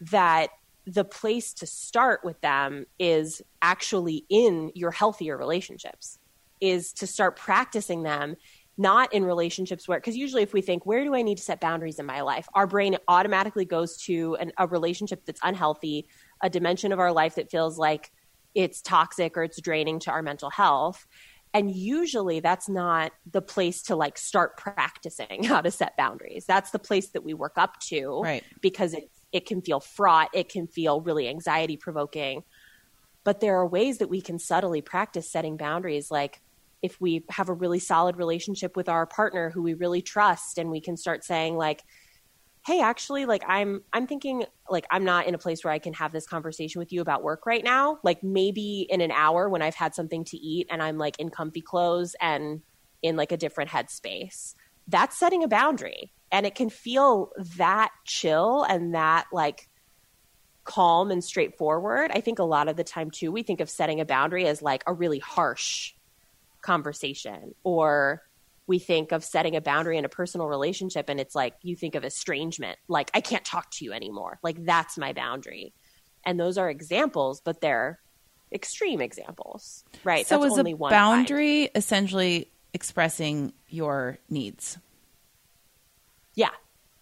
[0.00, 0.50] that
[0.86, 6.18] the place to start with them is actually in your healthier relationships
[6.60, 8.36] is to start practicing them
[8.78, 11.60] not in relationships where because usually if we think where do i need to set
[11.60, 12.46] boundaries in my life?
[12.54, 16.06] Our brain automatically goes to an, a relationship that's unhealthy
[16.42, 18.12] a dimension of our life that feels like
[18.56, 21.06] it's toxic or it's draining to our mental health.
[21.52, 26.46] And usually that's not the place to like start practicing how to set boundaries.
[26.46, 28.42] That's the place that we work up to right.
[28.60, 30.30] because it it can feel fraught.
[30.32, 32.42] It can feel really anxiety provoking.
[33.24, 36.10] But there are ways that we can subtly practice setting boundaries.
[36.10, 36.40] Like
[36.80, 40.70] if we have a really solid relationship with our partner who we really trust and
[40.70, 41.82] we can start saying like
[42.66, 45.92] hey actually like i'm i'm thinking like i'm not in a place where i can
[45.92, 47.98] have this conversation with you about work right now.
[48.02, 51.30] Like maybe in an hour when i've had something to eat and i'm like in
[51.30, 52.62] comfy clothes and
[53.02, 54.54] in like a different headspace.
[54.88, 56.12] That's setting a boundary.
[56.32, 59.68] And it can feel that chill and that like
[60.64, 62.10] calm and straightforward.
[62.12, 64.60] I think a lot of the time too we think of setting a boundary as
[64.60, 65.94] like a really harsh
[66.62, 68.22] conversation or
[68.66, 71.94] we think of setting a boundary in a personal relationship and it's like you think
[71.94, 74.38] of estrangement like i can't talk to you anymore.
[74.42, 75.72] Like that's my boundary.
[76.24, 77.98] And those are examples but they're
[78.52, 80.26] extreme examples right?
[80.26, 84.78] So that's is only a one boundary essentially expressing your needs?
[86.34, 86.50] Yeah.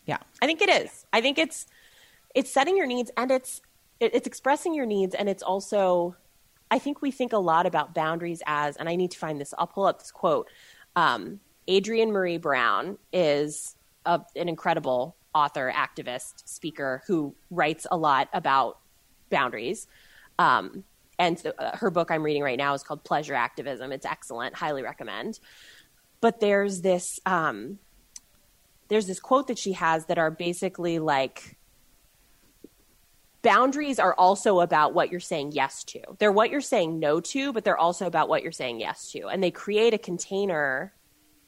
[0.07, 0.19] Yeah.
[0.43, 1.07] I think it is.
[1.13, 1.67] I think it's
[2.35, 3.61] it's setting your needs and it's
[4.01, 6.17] it, it's expressing your needs and it's also
[6.71, 9.55] i think we think a lot about boundaries as and i need to find this
[9.57, 10.49] i'll pull up this quote
[10.97, 18.29] um, adrienne maree brown is a, an incredible author activist speaker who writes a lot
[18.33, 18.79] about
[19.31, 19.87] boundaries
[20.39, 20.85] um,
[21.19, 24.55] and so, uh, her book i'm reading right now is called pleasure activism it's excellent
[24.55, 25.39] highly recommend
[26.21, 27.79] but there's this um,
[28.89, 31.57] there's this quote that she has that are basically like
[33.43, 36.01] boundaries are also about what you're saying yes to.
[36.19, 39.29] They're what you're saying no to, but they're also about what you're saying yes to.
[39.29, 40.93] And they create a container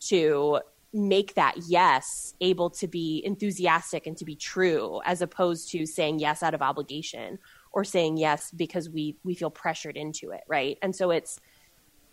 [0.09, 0.61] to
[0.93, 6.19] make that yes able to be enthusiastic and to be true as opposed to saying
[6.19, 7.39] yes out of obligation
[7.73, 10.79] or saying yes because we we feel pressured into it, right?
[10.81, 11.39] And so it's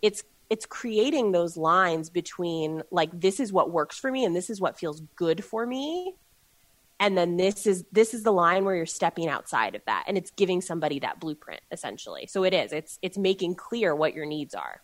[0.02, 4.50] it's it's creating those lines between like this is what works for me and this
[4.50, 6.14] is what feels good for me.
[7.00, 10.04] And then this is this is the line where you're stepping outside of that.
[10.06, 12.26] And it's giving somebody that blueprint essentially.
[12.26, 12.72] So it is.
[12.72, 14.82] It's it's making clear what your needs are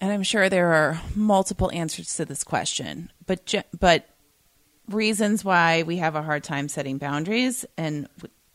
[0.00, 4.08] and i'm sure there are multiple answers to this question but but
[4.88, 8.08] reasons why we have a hard time setting boundaries and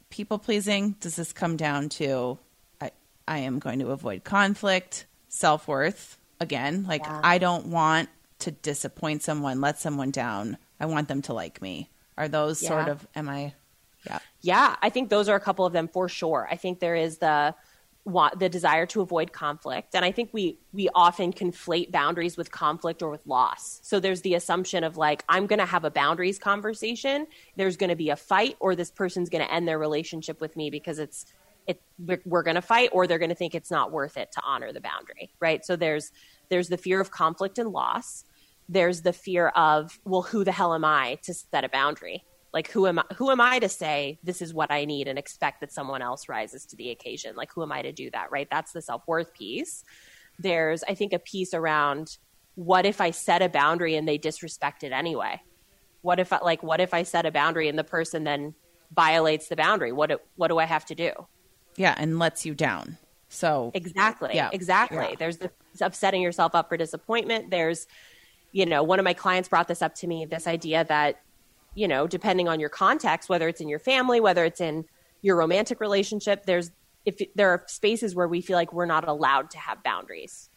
[0.10, 2.38] people pleasing does this come down to
[2.82, 2.92] i
[3.28, 7.22] i am going to avoid conflict self-worth again like yeah.
[7.24, 11.90] i don't want to disappoint someone let someone down I want them to like me.
[12.18, 12.70] Are those yeah.
[12.70, 13.54] sort of am I
[14.06, 14.20] yeah.
[14.42, 16.46] Yeah, I think those are a couple of them for sure.
[16.52, 17.56] I think there is the
[18.06, 22.52] want the desire to avoid conflict and i think we we often conflate boundaries with
[22.52, 23.80] conflict or with loss.
[23.82, 27.90] So there's the assumption of like i'm going to have a boundaries conversation there's going
[27.90, 31.00] to be a fight or this person's going to end their relationship with me because
[31.00, 31.26] it's
[31.66, 31.82] it
[32.26, 34.74] we're going to fight or they're going to think it's not worth it to honor
[34.74, 35.64] the boundary right?
[35.66, 36.12] So there's
[36.50, 38.26] there's the fear of conflict and loss.
[38.70, 42.70] There's the fear of well who the hell am i to set a boundary like
[42.70, 45.62] who am I, who am I to say this is what I need and expect
[45.62, 47.36] that someone else rises to the occasion?
[47.36, 48.48] Like who am I to do that, right?
[48.50, 49.84] That's the self-worth piece.
[50.38, 52.18] There's I think a piece around
[52.56, 55.42] what if I set a boundary and they disrespect it anyway?
[56.04, 58.54] What if I, like what if I set a boundary and the person then
[58.96, 59.92] violates the boundary?
[59.92, 61.12] What do, what do I have to do?
[61.76, 63.00] Yeah, and lets you down.
[63.30, 64.32] So Exactly.
[64.36, 64.52] Yeah.
[64.54, 65.08] Exactly.
[65.10, 65.16] Yeah.
[65.18, 67.50] There's the of setting yourself up for disappointment.
[67.50, 67.88] There's
[68.54, 71.23] you know, one of my clients brought this up to me this idea that,
[71.76, 74.86] you know, depending on your context, whether it's in your family, whether it's in
[75.22, 76.72] your romantic relationship, there's
[77.06, 80.50] if there are spaces where we feel like we're not allowed to have boundaries.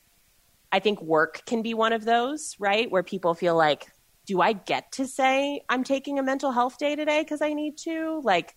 [0.70, 2.90] I think work can be one of those, right?
[2.90, 3.87] Where people feel like,
[4.26, 7.79] do I get to say I'm taking a mental health day today because I need
[7.79, 8.20] to?
[8.22, 8.55] Like,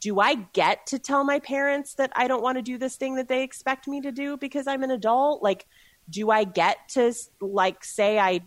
[0.00, 3.14] do I get to tell my parents that I don't want to do this thing
[3.16, 5.42] that they expect me to do because I'm an adult?
[5.42, 5.66] Like,
[6.10, 8.40] do I get to like say I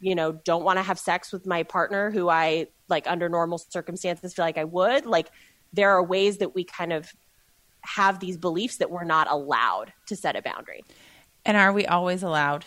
[0.00, 3.58] you know, don't want to have sex with my partner who I like under normal
[3.58, 5.06] circumstances feel like I would.
[5.06, 5.28] Like
[5.72, 7.12] there are ways that we kind of
[7.82, 10.84] have these beliefs that we're not allowed to set a boundary.
[11.44, 12.64] And are we always allowed?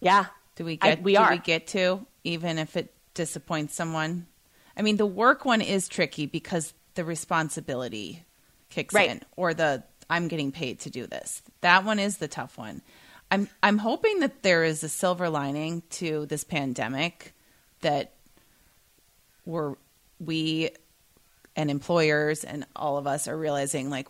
[0.00, 0.26] Yeah.
[0.56, 1.30] Do we get I, we do are.
[1.30, 4.26] we get to even if it disappoints someone?
[4.76, 8.24] I mean, the work one is tricky because the responsibility
[8.70, 9.10] kicks right.
[9.10, 11.42] in or the I'm getting paid to do this.
[11.60, 12.82] That one is the tough one.
[13.30, 17.34] I'm I'm hoping that there is a silver lining to this pandemic
[17.80, 18.14] that
[19.44, 19.74] we're
[20.18, 20.70] we
[21.54, 24.08] and employers and all of us are realizing like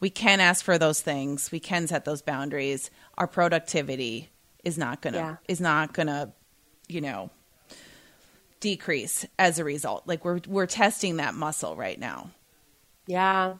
[0.00, 2.90] we can ask for those things, we can set those boundaries.
[3.16, 4.30] Our productivity
[4.64, 5.36] is not gonna yeah.
[5.48, 6.32] is not gonna,
[6.88, 7.30] you know,
[8.60, 10.02] decrease as a result.
[10.06, 12.30] Like we're we're testing that muscle right now.
[13.06, 13.54] Yeah.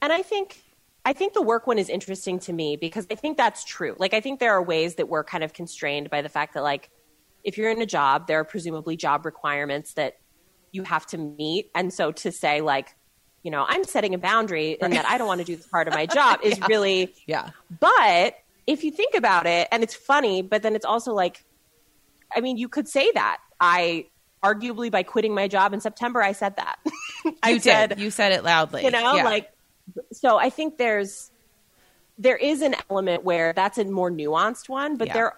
[0.00, 0.62] And I think
[1.08, 3.96] I think the work one is interesting to me because I think that's true.
[3.98, 6.62] Like, I think there are ways that we're kind of constrained by the fact that,
[6.62, 6.90] like,
[7.42, 10.18] if you're in a job, there are presumably job requirements that
[10.70, 11.70] you have to meet.
[11.74, 12.94] And so to say, like,
[13.42, 15.88] you know, I'm setting a boundary and that I don't want to do this part
[15.88, 16.66] of my job is yeah.
[16.68, 17.50] really, yeah.
[17.80, 21.42] But if you think about it, and it's funny, but then it's also like,
[22.36, 23.38] I mean, you could say that.
[23.58, 24.08] I
[24.44, 26.78] arguably by quitting my job in September, I said that.
[27.42, 27.98] I you said, did.
[27.98, 28.84] You said it loudly.
[28.84, 29.24] You know, yeah.
[29.24, 29.48] like
[30.12, 31.30] so I think there's
[32.18, 35.14] there is an element where that's a more nuanced one, but yeah.
[35.14, 35.36] there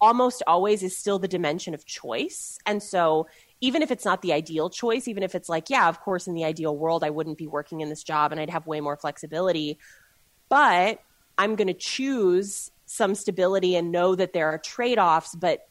[0.00, 2.58] almost always is still the dimension of choice.
[2.66, 3.26] And so
[3.60, 6.34] even if it's not the ideal choice, even if it's like, yeah, of course, in
[6.34, 8.96] the ideal world, I wouldn't be working in this job and I'd have way more
[8.96, 9.78] flexibility.
[10.48, 11.00] But
[11.36, 15.68] I'm going to choose some stability and know that there are trade offs, but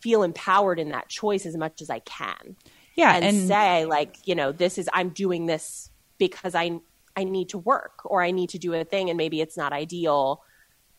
[0.00, 2.56] feel empowered in that choice as much as I can.
[2.96, 3.14] Yeah.
[3.14, 6.80] And, And, say, like, you know, this is, I'm doing this because I,
[7.18, 9.72] I need to work or I need to do a thing and maybe it's not
[9.72, 10.42] ideal.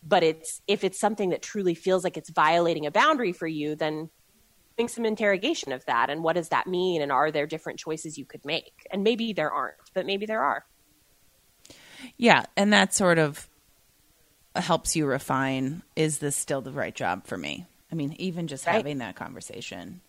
[0.01, 3.75] But it's, if it's something that truly feels like it's violating a boundary for you,
[3.75, 4.09] then
[4.77, 8.17] doing some interrogation of that and what does that mean and are there different choices
[8.17, 10.63] you could make and maybe there aren't but maybe there are
[12.17, 12.45] yeah.
[12.55, 13.47] And that sort of
[14.55, 17.65] helps you refine is this still the right job for me?
[17.91, 18.75] I mean, even just Right.
[18.77, 20.01] having that conversation.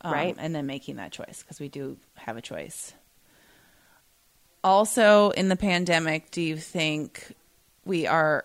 [0.00, 0.34] Um, Right.
[0.38, 2.92] And then making that choice because we do have a choice.
[4.66, 7.36] Also, in the pandemic, do you think
[7.84, 8.44] we are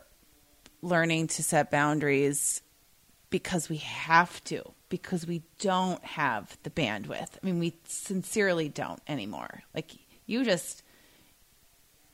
[0.83, 2.61] learning to set boundaries
[3.31, 7.29] because we have to, because we don't have the bandwidth?
[7.41, 9.63] I mean, we sincerely don't anymore.
[9.73, 9.95] Like,
[10.27, 10.83] you just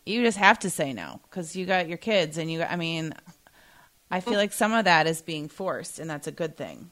[0.06, 3.14] you just have to say no because you got your kids and you i mean
[4.10, 6.90] i feel like some of that is being forced and that's a good thing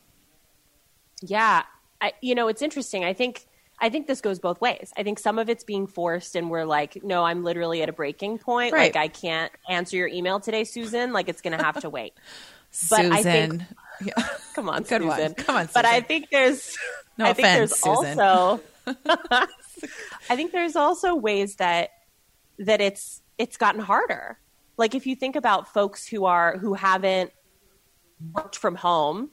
[1.21, 1.63] yeah
[2.01, 3.45] I, you know it's interesting i think
[3.79, 6.65] i think this goes both ways i think some of it's being forced and we're
[6.65, 8.93] like no i'm literally at a breaking point Right.
[8.93, 12.13] like i can't answer your email today susan like it's gonna have to wait
[12.89, 13.61] But susan I think-
[14.03, 14.13] yeah.
[14.55, 15.17] come on Good one.
[15.17, 16.77] susan Come on, but i think there's
[17.17, 18.19] No i think offense, there's Susan.
[18.19, 18.61] also
[20.29, 21.89] i think there's also ways that
[22.59, 24.39] that it's it's gotten harder
[24.77, 27.31] like if you think about folks who are who haven't
[28.33, 29.29] worked from home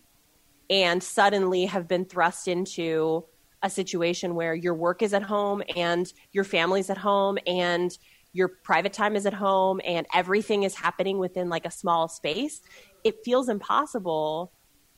[0.70, 3.24] and suddenly have been thrust into
[3.62, 7.96] a situation where your work is at home and your family's at home and
[8.32, 12.60] your private time is at home and everything is happening within like a small space
[13.04, 14.52] it feels impossible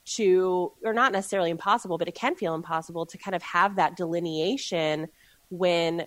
[0.04, 3.96] to or not necessarily impossible but it can feel impossible to kind of have that
[3.96, 5.08] delineation
[5.50, 6.06] when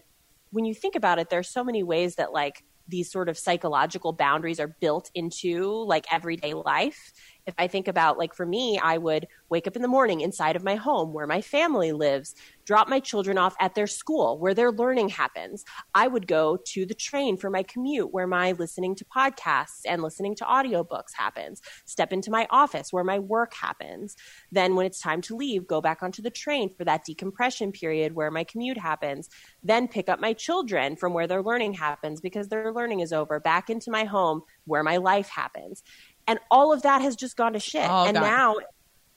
[0.52, 4.14] when you think about it there's so many ways that like these sort of psychological
[4.14, 7.12] boundaries are built into like everyday life
[7.48, 10.58] if I think about, like, for me, I would wake up in the morning inside
[10.58, 14.54] of my home where my family lives, drop my children off at their school where
[14.54, 15.64] their learning happens.
[15.96, 20.04] I would go to the train for my commute where my listening to podcasts and
[20.04, 24.18] listening to audiobooks happens, step into my office where my work happens.
[24.52, 28.14] Then, when it's time to leave, go back onto the train for that decompression period
[28.14, 29.30] where my commute happens.
[29.64, 33.40] Then pick up my children from where their learning happens because their learning is over,
[33.40, 35.82] back into my home where my life happens
[36.28, 37.86] and all of that has just gone to shit.
[37.86, 38.24] All and gone.
[38.24, 38.56] now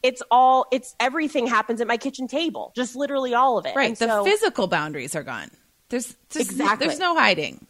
[0.03, 3.77] it's all it's everything happens at my kitchen table just literally all of it.
[3.77, 3.89] Right.
[3.89, 5.51] And the so- physical boundaries are gone.
[5.91, 6.87] There's just, Exactly.
[6.87, 7.67] there's no hiding.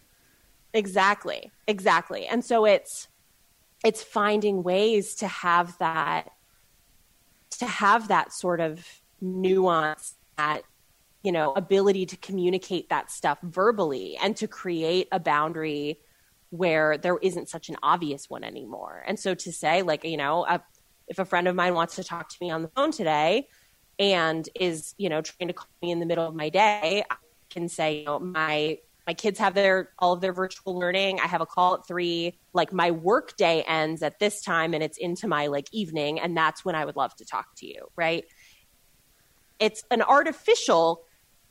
[0.75, 1.51] Exactly.
[1.67, 2.27] Exactly.
[2.27, 3.09] And so it's
[3.85, 6.31] it's finding ways to have that
[7.59, 8.87] to have that sort of
[9.21, 10.63] nuance that
[11.23, 15.99] you know ability to communicate that stuff verbally and to create a boundary
[16.51, 19.03] where there isn't such an obvious one anymore.
[19.07, 20.63] And so to say like you know a,
[21.09, 23.49] if a friend of mine wants to talk to me on the phone today
[23.99, 27.17] and is you know trying to call me in the middle of my day i
[27.51, 31.19] can say you know my my kids have their all of their virtual learning.
[31.19, 32.39] I have a call at three.
[32.53, 36.21] Like my work day ends at this time and it's into my like evening.
[36.21, 38.25] And that's when i would love to talk to you right?
[39.59, 41.03] It's an artificial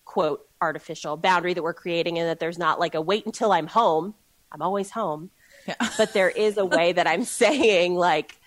[0.05, 3.67] quote artificial boundary that we're creating and that there's not like a wait until i'm
[3.67, 4.15] home
[4.51, 5.29] i'm always home
[5.67, 8.37] yeah but there is a way that I'm saying, like,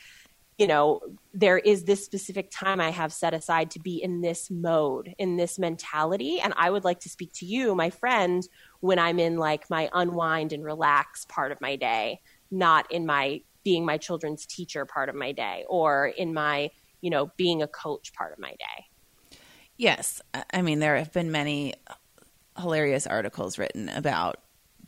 [0.58, 1.00] you know,
[1.34, 5.36] there is this specific time I have set aside to be in this mode, in
[5.36, 6.40] this mentality.
[6.40, 8.46] And I would like to speak to you, my friend,
[8.80, 13.42] when I'm in like my unwind and relax part of my day, not in my
[13.64, 17.68] being my children's teacher part of my day or in my, you know, being a
[17.68, 19.38] coach part of my day.
[19.76, 20.20] Yes.
[20.34, 21.74] I- I mean, there have been many
[22.58, 24.40] hilarious articles written about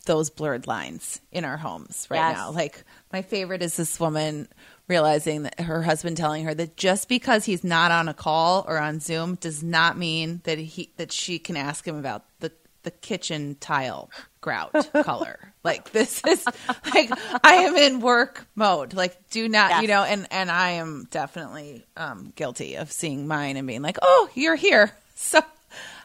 [0.05, 2.35] those blurred lines in our homes right Yes.
[2.37, 2.51] now.
[2.51, 4.47] Like, my favorite is this woman
[4.87, 8.77] realizing that her husband telling her that just because he's not on a call or
[8.77, 12.51] on Zoom does not mean that he that she can ask him about the
[12.83, 14.71] the kitchen tile grout
[15.03, 15.39] color.
[15.63, 17.09] Like this is like
[17.43, 18.93] I am in work mode.
[18.93, 19.81] Like do not, Yes.
[19.81, 23.97] you know, and and I am definitely um guilty of seeing mine and being like,
[24.03, 25.39] "Oh, you're here." So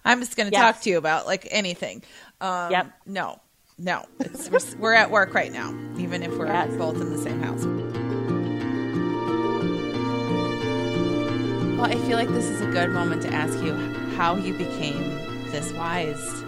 [0.04, 0.76] I'm just going to Yes.
[0.76, 2.02] talk to you about like anything.
[2.40, 2.92] Um Yep.
[3.06, 3.40] no.
[3.82, 4.04] No.
[4.20, 6.74] It's we're, we're at work right now, even if we're Yes.
[6.76, 7.64] both in the same house.
[11.78, 13.72] Well, I feel like this is a good moment to ask you
[14.16, 15.02] how you became
[15.50, 16.44] this wise.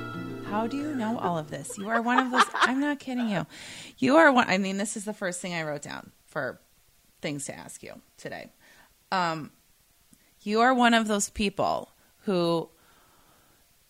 [0.51, 1.79] How do you know all of this?
[1.79, 2.45] You are one of those.
[2.55, 3.47] I'm not kidding you.
[3.97, 4.51] You are one.
[4.51, 6.61] I mean, this is the first thing I wrote down for
[7.23, 8.51] things to ask you today.
[9.11, 9.51] Um,
[10.43, 11.89] you are one of those people
[12.25, 12.69] who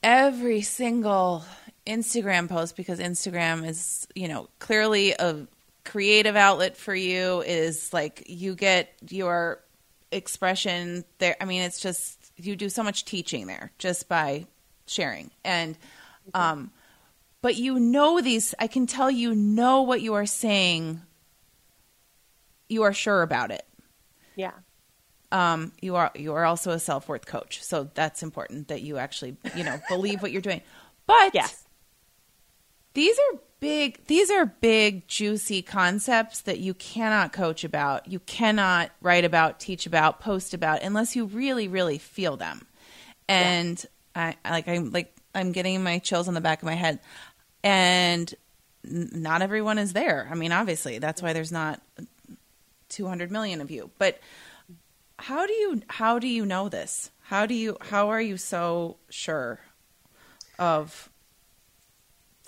[0.05, 1.45] every single
[1.87, 5.47] Instagram post, because Instagram is, you know, clearly a
[5.85, 9.59] creative outlet for you is like you get your
[10.13, 11.37] expression there.
[11.41, 14.47] I mean, it's just you do so much teaching there just by
[14.87, 15.31] sharing.
[15.45, 15.77] And
[16.35, 16.71] um
[17.41, 21.01] but you know these I can tell you know what you are saying.
[22.69, 23.67] You are sure about it.
[24.37, 24.53] Yeah.
[25.33, 27.63] Um you are you are also a self-worth coach.
[27.63, 30.61] So that's important that you actually, you know, believe what you're doing.
[31.07, 31.62] But Yes.
[32.95, 38.91] These are big these are big juicy concepts that you cannot coach about you cannot
[39.01, 42.67] write about teach about post about unless you really really feel them.
[43.29, 43.85] And
[44.15, 46.99] I, I like i'm like i'm getting my chills on the back of my head.
[47.63, 48.35] And
[48.85, 50.29] n- not everyone is there.
[50.31, 51.81] I mean obviously that's why there's not
[52.89, 53.91] 200 million of you.
[53.99, 54.19] But
[55.21, 57.13] how do you how do you know this?
[57.23, 59.61] How do you how are you so sure
[60.59, 61.09] of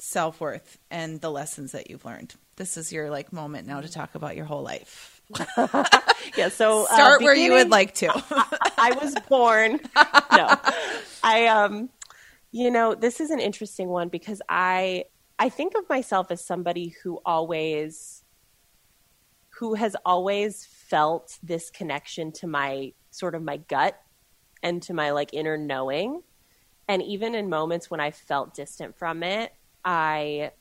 [0.04, 4.14] self-worth and the lessons that you've learned this is your like moment now to talk
[4.14, 5.22] about your whole life
[6.36, 6.48] Yeah.
[6.48, 8.10] So uh, start where you would like to
[8.78, 9.80] I was born.
[9.96, 10.54] no,
[11.22, 11.90] I um,
[12.50, 15.04] you know, this is an interesting one because I
[15.38, 18.22] I think of myself as somebody who always
[19.58, 24.00] who has always felt this connection to my sort of my gut
[24.62, 26.22] and to my like inner knowing.
[26.88, 29.52] And even in moments when I felt distant from it,
[29.84, 30.52] I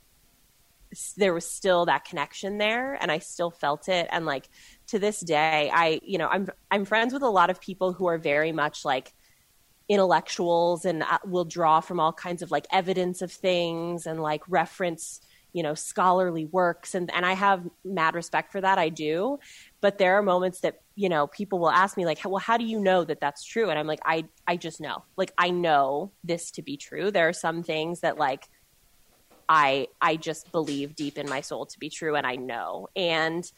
[1.18, 4.48] there was still that connection there and I still felt it and like
[4.88, 8.06] to this day I you know I'm I'm friends with a lot of people who
[8.08, 9.12] are very much like
[9.90, 14.42] intellectuals and uh, will draw from all kinds of like evidence of things and like
[14.48, 15.20] reference
[15.52, 19.40] you know scholarly works and and I have mad respect for that I do
[19.82, 22.66] but there are moments that you know people will ask me like well how do
[22.66, 23.70] you know that that's true?
[23.70, 25.04] And I'm like I I just know.
[25.18, 27.12] Like I know this to be true.
[27.12, 28.48] There are some things that like
[29.50, 32.88] I I just believe deep in my soul to be true and I know.
[32.96, 33.50] And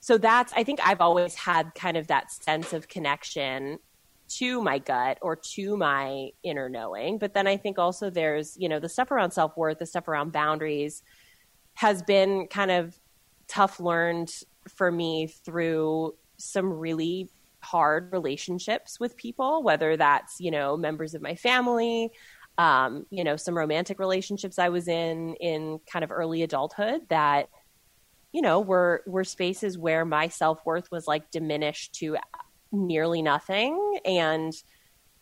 [0.00, 3.78] so that's I think I've always had kind of that sense of connection
[4.28, 7.18] to my gut or to my inner knowing.
[7.18, 10.32] But then I think also there's, you know, the stuff around self-worth, the stuff around
[10.32, 11.02] boundaries
[11.74, 12.98] has been kind of
[13.46, 14.32] tough learned
[14.68, 17.30] for me through some really
[17.60, 22.10] hard relationships with people, whether that's, you know, members of my family,
[22.58, 27.48] um, you know, some romantic relationships I was in in kind of early adulthood that,
[28.32, 32.16] you know, were were spaces where my self worth was like diminished to
[32.72, 34.52] nearly nothing, and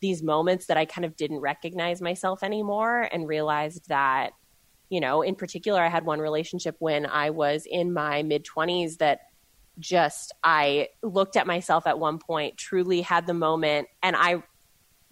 [0.00, 4.32] these moments that I kind of didn't recognize myself anymore, and realized that,
[4.88, 8.98] you know, in particular, I had one relationship when I was in my mid twenties
[8.98, 9.20] that
[9.80, 14.42] just I looked at myself at one point, truly had the moment, and I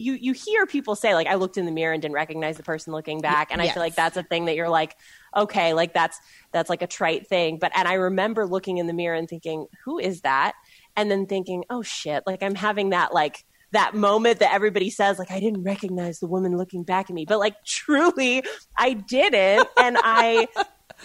[0.03, 2.63] you you hear people say like I looked in the mirror and didn't recognize the
[2.63, 4.97] person looking back and I feel like that's a thing that you're like
[5.37, 6.19] okay like that's
[6.51, 7.59] that's like a trite thing.
[7.59, 10.55] But and I remember looking in the mirror and thinking who is that?
[10.97, 15.19] And then thinking oh shit like I'm having that like that moment that everybody says
[15.19, 17.25] like I didn't recognize the woman looking back at me.
[17.25, 18.43] But like truly
[18.77, 19.69] I didn't.
[19.79, 20.49] And I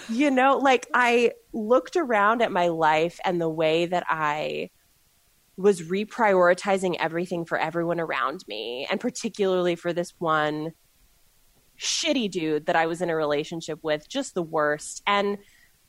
[0.09, 4.71] you know like I looked around at my life and the way that I
[5.57, 10.71] was reprioritizing everything for everyone around me and particularly for this one
[11.79, 15.01] shitty dude that I was in a relationship with, just the worst.
[15.07, 15.39] And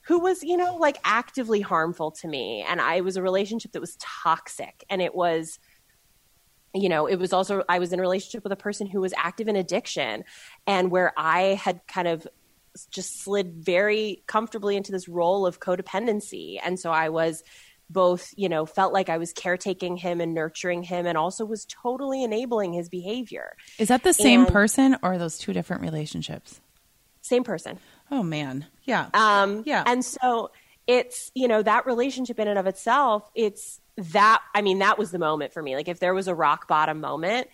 [0.03, 2.65] who was, you know, like actively harmful to me.
[2.67, 4.85] And I was a relationship that was toxic.
[4.89, 5.59] And it was,
[6.75, 9.13] you know, it was also, I was in a relationship with a person who was
[9.17, 10.25] active in addiction
[10.67, 12.27] and where I had kind of
[12.91, 16.59] just slid very comfortably into this role of codependency.
[16.65, 17.43] And so I was
[17.91, 21.65] both, you know, felt like I was caretaking him and nurturing him and also was
[21.67, 23.57] totally enabling his behavior.
[23.79, 26.61] is that the same And- person or those two different relationships
[27.23, 27.79] Same person.
[28.11, 29.85] oh man yeah Um, Yeah.
[29.87, 30.51] And so
[30.87, 35.11] it's, you know, that relationship in and of itself, it's that, I mean, that was
[35.11, 35.77] the moment for me.
[35.77, 37.49] Like if there was a rock bottom moment,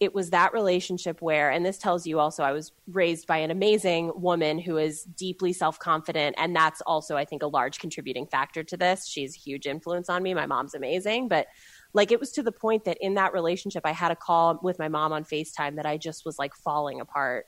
[0.00, 3.50] it was that relationship where, and this tells you also, I was raised by an
[3.50, 6.36] amazing woman who is deeply self confident.
[6.38, 9.06] And that's also, I think, a large contributing factor to this.
[9.06, 10.32] She's a huge influence on me.
[10.32, 11.28] My mom's amazing.
[11.28, 11.48] But
[11.92, 14.78] like it was to the point that in that relationship, I had a call with
[14.78, 17.46] my mom on FaceTime that I just was like falling apart.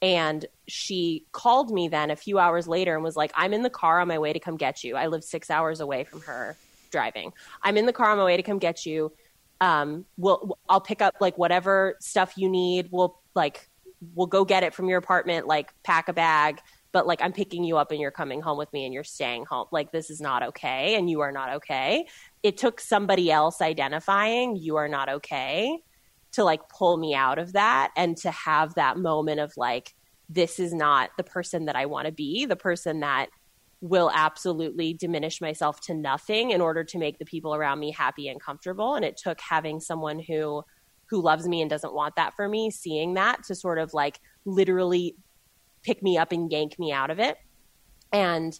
[0.00, 3.70] And she called me then a few hours later and was like, I'm in the
[3.70, 4.96] car on my way to come get you.
[4.96, 6.56] I live six hours away from her
[6.90, 7.32] driving.
[7.62, 9.12] I'm in the car on my way to come get you.
[9.60, 12.88] Um, we'll, I'll pick up like whatever stuff you need.
[12.90, 13.68] We'll like,
[14.14, 16.60] we'll go get it from your apartment, like pack a bag.
[16.92, 19.44] But like, I'm picking you up and you're coming home with me and you're staying
[19.44, 19.66] home.
[19.70, 20.94] Like, this is not okay.
[20.94, 22.06] And you are not okay.
[22.42, 25.78] It took somebody else identifying you are not okay
[26.32, 29.94] to like pull me out of that and to have that moment of like
[30.28, 33.28] this is not the person that I want to be, the person that
[33.80, 38.28] will absolutely diminish myself to nothing in order to make the people around me happy
[38.28, 40.62] and comfortable and it took having someone who
[41.08, 44.18] who loves me and doesn't want that for me seeing that to sort of like
[44.44, 45.14] literally
[45.82, 47.36] pick me up and yank me out of it
[48.12, 48.58] and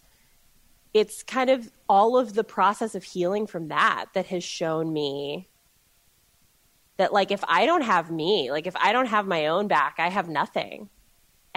[0.92, 5.48] it's kind of all of the process of healing from that that has shown me
[6.96, 9.96] that like if I don't have me, like if I don't have my own back,
[9.98, 10.88] I have nothing.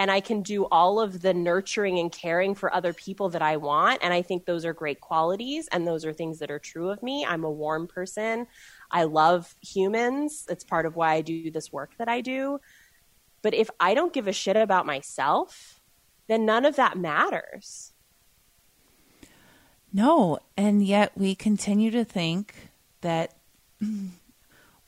[0.00, 3.58] And I can do all of the nurturing and caring for other people that I
[3.58, 4.00] want.
[4.02, 7.02] And I think those are great qualities and those are things that are true of
[7.02, 7.26] me.
[7.28, 8.46] I'm a warm person.
[8.90, 10.46] I love humans.
[10.48, 12.60] It's part of why I do this work that I do.
[13.42, 15.82] But if I don't give a shit about myself,
[16.28, 17.92] then none of that matters.
[19.92, 22.70] No, and yet we continue to think
[23.02, 23.34] that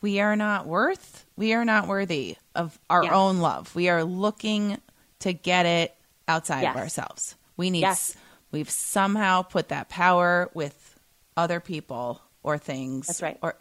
[0.01, 3.15] we are not worth, we are not worthy of our yeah.
[3.15, 3.75] own love.
[3.75, 4.79] We are looking
[5.23, 5.95] to get it
[6.29, 6.77] outside yes.
[6.77, 7.35] of ourselves.
[7.57, 8.17] We need, yes.
[8.51, 10.99] we've somehow put that power with
[11.37, 13.07] other people or things.
[13.07, 13.39] That's right.
[13.43, 13.57] Or,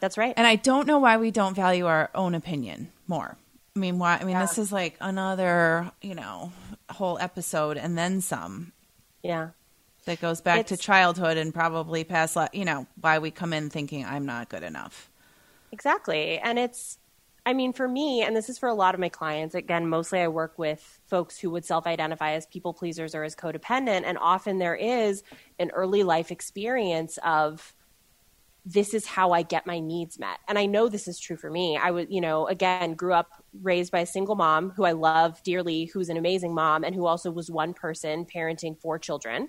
[0.00, 0.34] that's right.
[0.36, 3.36] And I don't know why we don't value our own opinion more.
[3.76, 4.16] I mean, why?
[4.16, 4.42] I mean, yeah.
[4.42, 6.52] this is like another, you know,
[6.90, 8.72] whole episode and then some.
[9.22, 9.50] Yeah.
[10.06, 13.70] That goes back it's, to childhood and probably past, you know, why we come in
[13.70, 15.10] thinking I'm not good enough.
[15.72, 16.38] Exactly.
[16.38, 16.98] And it's,
[17.46, 20.20] I mean, for me, and this is for a lot of my clients, again, mostly
[20.20, 24.02] I work with folks who would self identify as people pleasers or as codependent.
[24.04, 25.22] And often there is
[25.58, 27.74] an early life experience of,
[28.66, 30.38] this is how I get my needs met.
[30.46, 31.78] And I know this is true for me.
[31.78, 35.42] I was, you know, again, grew up raised by a single mom who I love
[35.42, 39.48] dearly, who's an amazing mom, and who also was one person parenting four children.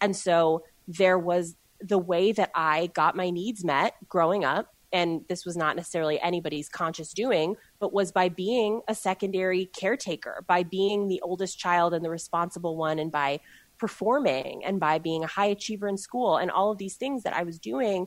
[0.00, 5.22] And so there was the way that I got my needs met growing up and
[5.28, 10.62] this was not necessarily anybody's conscious doing, but was by being a secondary caretaker, by
[10.62, 13.40] being the oldest child and the responsible one, and by
[13.76, 17.34] performing and by being a high achiever in school and all of these things that
[17.34, 18.06] I was doing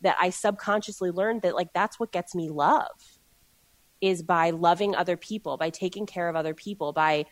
[0.00, 2.90] that I subconsciously learned that like that's what gets me love
[4.00, 7.26] is by loving other people, by taking care of other people, by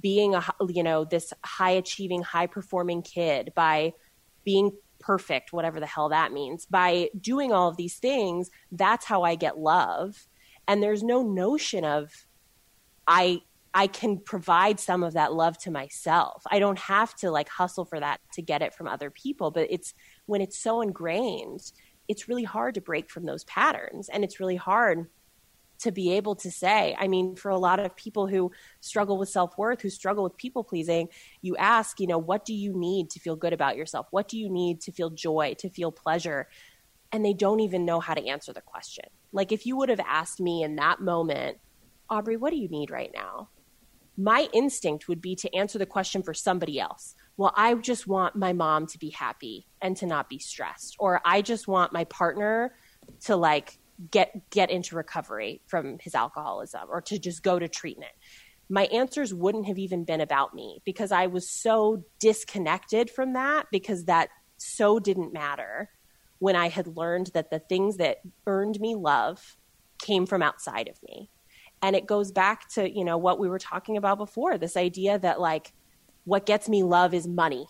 [0.00, 3.92] being a you know this high achieving, high performing kid, by
[4.44, 4.72] being
[5.06, 6.66] perfect, whatever the hell that means.
[6.66, 10.26] By doing all of these things, that's how I get love.
[10.66, 12.10] And there's no notion of
[13.06, 13.42] I
[13.72, 16.42] I can provide some of that love to myself.
[16.50, 19.68] I don't have to like hustle for that to get it from other people, but
[19.70, 19.92] it's
[20.24, 21.60] when it's so ingrained,
[22.08, 25.06] it's really hard to break from those patterns and it's really hard
[25.78, 26.96] to be able to say.
[26.98, 28.50] I mean, for a lot of people who
[28.80, 31.08] struggle with self worth, who struggle with people pleasing,
[31.42, 34.06] you ask, you know, what do you need to feel good about yourself?
[34.10, 36.48] What do you need to feel joy, to feel pleasure?
[37.12, 39.04] And they don't even know how to answer the question.
[39.32, 41.58] Like, if you would have asked me in that moment,
[42.10, 43.48] Aubree, what do you need right now?
[44.16, 47.14] My instinct would be to answer the question for somebody else.
[47.36, 50.96] Well, I just want my mom to be happy and to not be stressed.
[50.98, 52.74] Or I just want my partner
[53.24, 53.78] to like
[54.10, 58.12] get get into recovery from his alcoholism or to just go to treatment.
[58.68, 63.66] My answers wouldn't have even been about me because i was so disconnected from that
[63.70, 64.28] because that
[64.58, 65.88] so didn't matter
[66.40, 69.56] when i had learned that the things that earned me love
[69.98, 71.30] came from outside of me.
[71.82, 75.18] And it goes back to you know what we were talking about before this idea
[75.18, 75.72] that like
[76.24, 77.66] what gets me love is money.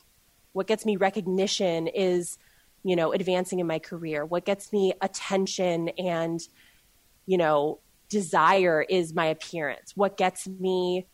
[0.52, 2.38] What gets me recognition is
[2.86, 4.24] you know, advancing in my career.
[4.24, 6.40] What gets me attention and,
[7.26, 9.96] you know, desire is my appearance.
[9.96, 11.04] What gets me,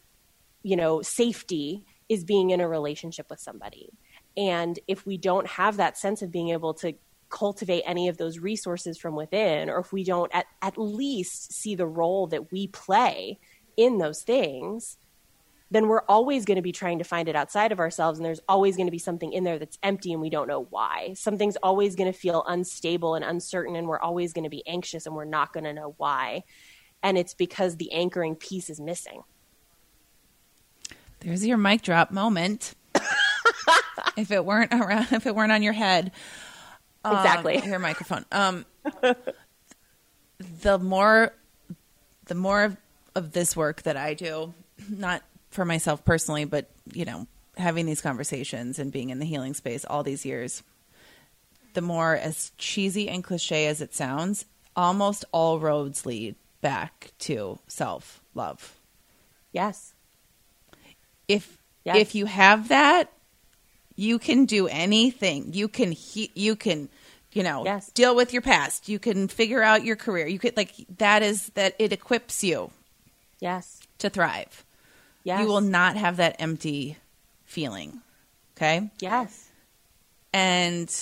[0.63, 3.89] you know, safety is being in a relationship with somebody.
[4.37, 6.93] And if we don't have that sense of being able to
[7.31, 11.75] cultivate any of those resources from within, or if we don't at, at least see
[11.75, 13.39] the role that we play
[13.79, 14.99] in those things,
[15.73, 18.19] then we're always going to be trying to find it outside of ourselves.
[18.19, 20.67] And there's always going to be something in there that's empty and we don't know
[20.69, 21.15] why.
[21.15, 25.07] Something's always going to feel unstable and uncertain, and we're always going to be anxious
[25.07, 26.45] and we're not going to know why.
[27.03, 29.23] And it's because the anchoring piece is missing.
[31.21, 32.75] There's your mic drop moment.
[34.17, 36.13] if it weren't around, if it weren't on your head,
[37.05, 37.57] exactly.
[37.57, 38.27] Um, your microphone.
[38.31, 38.67] Um,
[40.61, 41.33] the more,
[42.27, 42.77] the more of,
[43.15, 44.53] of this work that I do,
[44.89, 45.23] not
[45.53, 47.27] for myself personally, but you know,
[47.57, 50.63] having these conversations and being in the healing space all these years,
[51.75, 54.45] the more as cheesy and cliche as it sounds,
[54.75, 58.79] almost all roads lead back to self love.
[59.53, 59.95] Yes.
[61.29, 61.97] If yes.
[61.97, 63.13] if you have that,
[63.97, 65.53] you can do anything.
[65.53, 66.89] You can he- you can
[67.33, 67.91] you know yes.
[67.93, 68.89] deal with your past.
[68.89, 70.27] You can figure out your career.
[70.27, 72.71] You could like that is that it equips you.
[73.41, 73.81] Yes.
[73.99, 74.65] To thrive.
[75.25, 75.41] Yes.
[75.41, 76.97] You will not have that empty
[77.45, 78.01] feeling.
[78.57, 78.91] Okay.
[79.01, 79.49] Yes.
[80.33, 80.93] And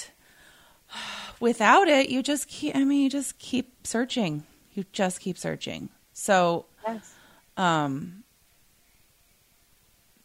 [1.40, 4.44] without it, you just keep, I mean, you just keep searching.
[4.74, 5.88] You just keep searching.
[6.12, 7.14] So, Yes.
[7.56, 8.24] um,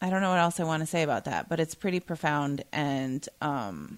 [0.02, 2.64] I don't know what else I want to say about that, but it's pretty profound.
[2.72, 3.98] And, um,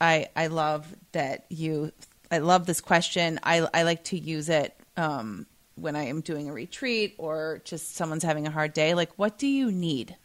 [0.00, 1.92] I, I love that you,
[2.30, 3.40] I love this question.
[3.42, 5.46] I, I like to use it, um,
[5.80, 8.94] when I am doing a retreat or just someone's having a hard day.
[8.94, 10.16] Like, what do you need?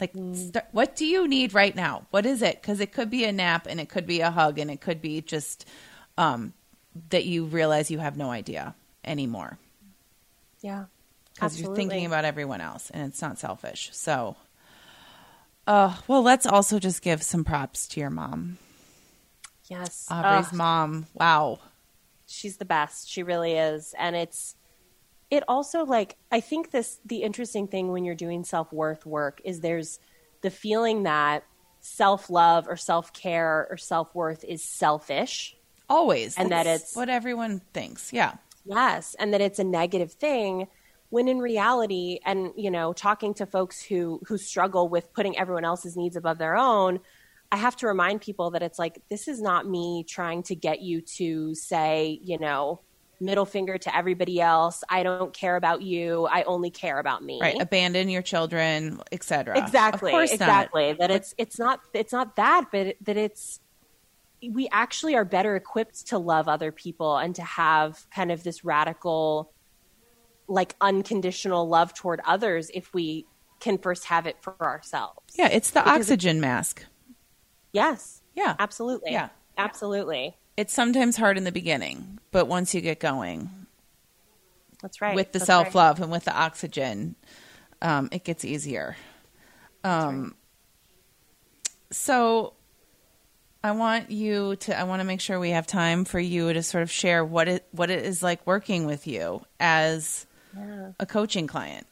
[0.00, 2.06] Like, st- what do you need right now?
[2.10, 2.60] What is it?
[2.60, 5.00] Because it could be a nap and it could be a hug and it could
[5.00, 5.66] be just
[6.18, 6.52] um,
[7.10, 8.74] that you realize you have no idea
[9.04, 9.58] anymore
[10.60, 10.84] Yeah.
[11.34, 13.90] because you're thinking about everyone else and it's not selfish.
[13.92, 14.36] So,
[15.66, 18.58] uh, well, let's also just give some props to your mom,
[19.68, 20.06] Yes.
[20.10, 20.54] Aubree's Ugh.
[20.54, 21.06] mom.
[21.14, 21.60] Wow.
[22.26, 24.54] she's the best she really is and it's
[25.32, 29.60] it also like i think this the interesting thing when you're doing self-worth work is
[29.60, 29.98] there's
[30.42, 31.42] the feeling that
[31.80, 35.56] self-love or self-care or self-worth is selfish
[35.88, 36.38] Always.
[36.38, 38.12] And that it's- what everyone thinks.
[38.12, 38.34] Yeah.
[38.64, 40.68] yes and that it's a negative thing
[41.10, 45.64] when in reality and you know talking to folks who who struggle with putting everyone
[45.64, 47.00] else's needs above their own
[47.50, 50.80] i have to remind people that it's like this is not me trying to get
[50.80, 52.80] you to say you know
[53.22, 57.38] middle finger to everybody else i don't care about you i only care about me
[57.40, 57.60] Right.
[57.60, 59.56] Abandon your children, etc.
[59.58, 60.34] exactly Of course not.
[60.34, 63.60] exactly that it's it's not it's not that but that it's
[64.52, 68.64] we actually are better equipped to love other people and to have kind of this
[68.64, 69.52] radical
[70.48, 73.24] like unconditional love toward others if we
[73.60, 76.84] can first have it for ourselves Yeah, it's the Because it- oxygen mask.
[77.72, 78.56] yes Yeah.
[78.58, 79.28] absolutely Yeah.
[79.56, 83.50] absolutely It's sometimes hard in the beginning, but once you get going
[84.82, 87.14] that's right with the self love and with the oxygen,
[87.80, 88.96] um, it gets easier.
[89.84, 90.34] Um,
[91.90, 92.54] So
[93.64, 94.78] I want you to.
[94.78, 97.48] I want to make sure we have time for you to sort of share what
[97.48, 100.26] it what it is like working with you as
[100.56, 100.92] Yeah.
[101.00, 101.86] a coaching client,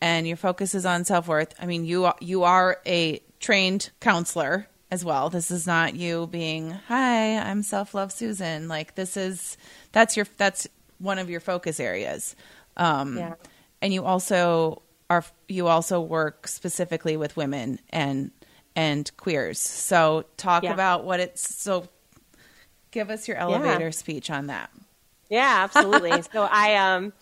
[0.00, 1.54] and your focus is on self worth.
[1.60, 5.30] I mean, you you are a trained counselor as well.
[5.30, 9.56] This is not you being, "Hi, I'm self love Susan." Like this is
[9.92, 10.68] that's your that's
[11.00, 12.36] one of your focus areas.
[12.76, 13.34] Um, Yeah.
[13.82, 18.32] and you also are you also work specifically with women and
[18.76, 19.58] and queers.
[19.60, 20.72] So talk Yeah.
[20.72, 21.88] about what it's so.
[22.92, 24.70] Give us your elevator speech on that.
[25.30, 26.22] Yeah, absolutely.
[26.32, 27.12] so I um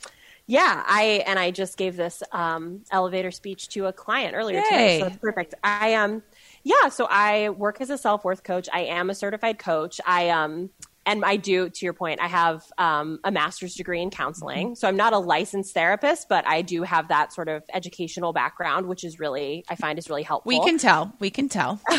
[0.46, 4.62] yeah, I and I just gave this um elevator speech to a client earlier Yay.
[4.62, 4.88] today.
[4.90, 5.54] So it's perfect.
[5.64, 6.22] I um
[6.62, 8.68] yeah, so I work as a self-worth coach.
[8.72, 10.00] I am a certified coach.
[10.06, 10.70] I um
[11.06, 14.68] and I do to your point, I have um, a master's degree in counseling.
[14.68, 14.74] Mm-hmm.
[14.74, 18.86] So I'm not a licensed therapist, but I do have that sort of educational background,
[18.86, 21.12] which is really I find is really helpful We can tell.
[21.18, 21.80] We can tell.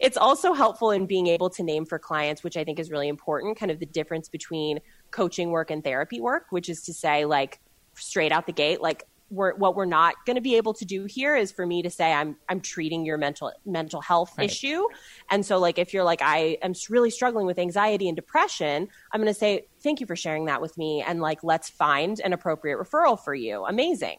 [0.00, 3.08] it's also helpful in being able to name for clients, which I think is really
[3.08, 4.80] important, kind of the difference between
[5.10, 7.58] coaching work and therapy work, which is to say, like,
[7.94, 11.04] straight out the gate, like, we're, what we're not going to be able to do
[11.04, 14.50] here is for me to say I'm I'm treating your mental mental health Right.
[14.50, 14.84] issue,
[15.30, 19.20] and so like if you're like I am really struggling with anxiety and depression, I'm
[19.20, 22.32] going to say thank you for sharing that with me, and like let's find an
[22.32, 23.64] appropriate referral for you.
[23.66, 24.16] Amazing.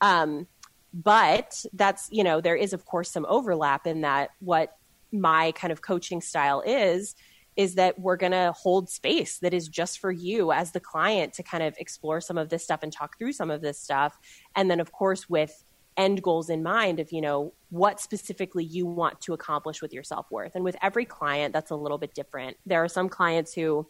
[0.00, 0.46] Um,
[0.92, 4.76] but that's you know there is of course some overlap in that what
[5.12, 7.14] my kind of coaching style is
[7.56, 11.32] is that we're going to hold space that is just for you as the client
[11.34, 14.18] to kind of explore some of this stuff and talk through some of this stuff.
[14.56, 15.64] And then of course with
[15.96, 20.04] end goals in mind of you know what specifically you want to accomplish with your
[20.04, 20.54] self-worth.
[20.54, 22.56] And with every client that's a little bit different.
[22.66, 23.86] There are some clients who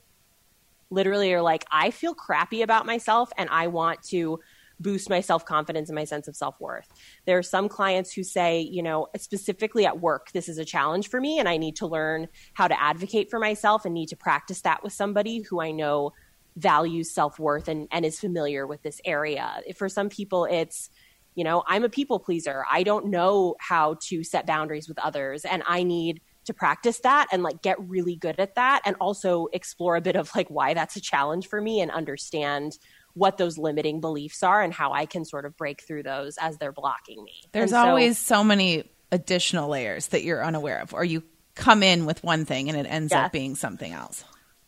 [0.90, 4.40] literally are like i feel crappy about myself and i want to
[4.80, 6.88] boost my self confidence and my sense of self worth.
[7.26, 11.08] There are some clients who say, you know, specifically at work, this is a challenge
[11.08, 14.16] for me and I need to learn how to advocate for myself and need to
[14.16, 16.12] practice that with somebody who I know
[16.56, 19.60] values self worth and, and is familiar with this area.
[19.76, 20.90] For some people, it's,
[21.34, 22.64] you know, I'm a people pleaser.
[22.70, 27.26] I don't know how to set boundaries with others and I need to practice that
[27.30, 30.74] and like get really good at that and also explore a bit of like why
[30.74, 32.78] that's a challenge for me and understand
[33.14, 36.58] what those limiting beliefs are and how I can sort of break through those as
[36.58, 37.42] they're blocking me.
[37.52, 41.22] There's so- always so many additional layers that you're unaware of, or you
[41.54, 44.24] come in with one thing and it ends up being something else.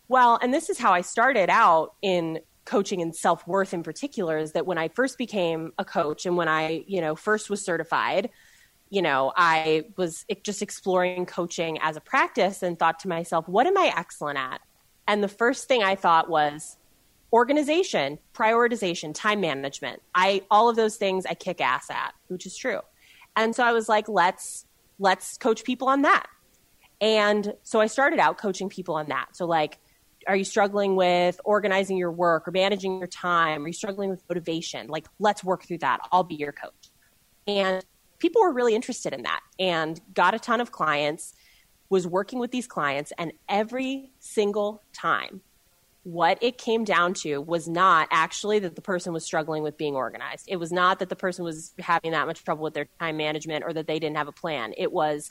[0.09, 4.53] Well, and this is how I started out in coaching and self-worth in particular is
[4.53, 8.31] that when I first became a coach and when I, you know, first was certified,
[8.91, 13.67] you know, I was just exploring coaching as a practice and thought to myself, what
[13.67, 14.61] am I excellent at?
[15.09, 16.77] And the first thing I thought was
[17.33, 20.03] organization, prioritization, time management.
[20.15, 22.81] I all of those things I kick ass at, which is true.
[23.37, 24.67] And so I was like, let's
[24.99, 26.27] let's coach people on that.
[27.01, 29.31] And so I started out coaching people on that.
[29.33, 29.79] So, like,
[30.29, 33.65] are you struggling with organizing your work or managing your time?
[33.65, 34.87] Are you struggling with motivation?
[34.87, 36.01] Like, let's work through that.
[36.13, 36.91] I'll be your coach.
[37.49, 37.85] And
[38.21, 41.35] people were really interested in that and got a ton of clients,
[41.89, 45.41] was working with these clients, and every single time,
[46.05, 49.95] what it came down to was not actually that the person was struggling with being
[49.95, 50.47] organized.
[50.49, 53.65] It was not that the person was having that much trouble with their time management
[53.65, 54.75] or that they didn't have a plan.
[54.77, 55.31] It was,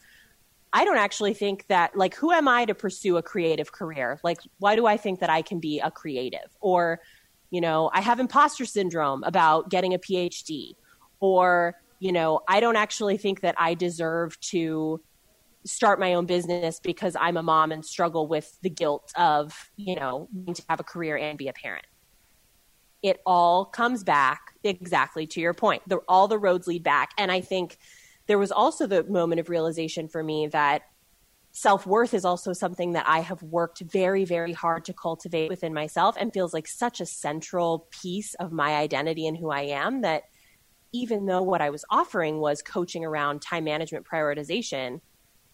[0.72, 4.22] I don't actually think that, like, who am I to pursue a creative career?
[4.24, 6.56] Like, why do I think that I can be a creative?
[6.62, 7.02] Or,
[7.50, 10.76] you know, I have imposter syndrome about getting a PhD.
[11.20, 15.02] Or, you know, I don't actually think that I deserve to
[15.66, 19.96] start my own business because I'm a mom and struggle with the guilt of, you
[19.96, 21.86] know, needing to have a career and be a parent.
[23.04, 25.82] It all comes back exactly to your point.
[25.88, 27.12] The, all the roads lead back.
[27.18, 27.78] And I think
[28.28, 30.84] there was also the moment of realization for me that
[31.52, 35.74] self worth is also something that I have worked very, very hard to cultivate within
[35.74, 40.02] myself and feels like such a central piece of my identity and who I am
[40.02, 40.24] that
[40.94, 45.02] even though what I was offering was coaching around time management prioritization,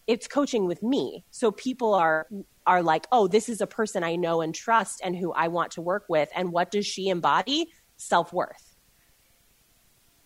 [0.08, 1.26] it's coaching with me.
[1.32, 2.28] So people are
[2.66, 5.72] are like, "Oh, this is a person I know and trust and who I want
[5.74, 7.68] to work with." And what does she embody?
[7.98, 8.76] Self-worth.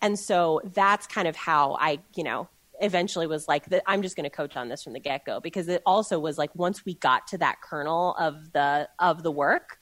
[0.00, 2.48] And so that's kind of how I, you know,
[2.80, 5.68] eventually was like, I'm just going to coach on this from the get go because
[5.68, 9.78] it also was like once we got to that kernel of the of the work,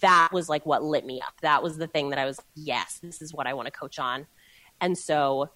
[0.00, 1.40] that was like what lit me up.
[1.40, 3.98] That was the thing that I was, yes, this is what I want to coach
[3.98, 4.26] on.
[4.80, 5.50] And so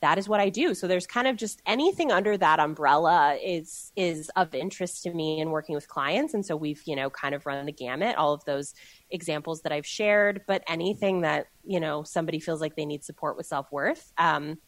[0.00, 0.74] that is what I do.
[0.74, 5.40] So there's kind of just anything under that umbrella is is of interest to me
[5.40, 6.32] in working with clients.
[6.32, 8.74] And so we've, you know, kind of run the gamut, all of those
[9.10, 13.36] examples that I've shared, but anything that, you know, somebody feels like they need support
[13.36, 14.12] with self-worth.
[14.16, 14.58] Um,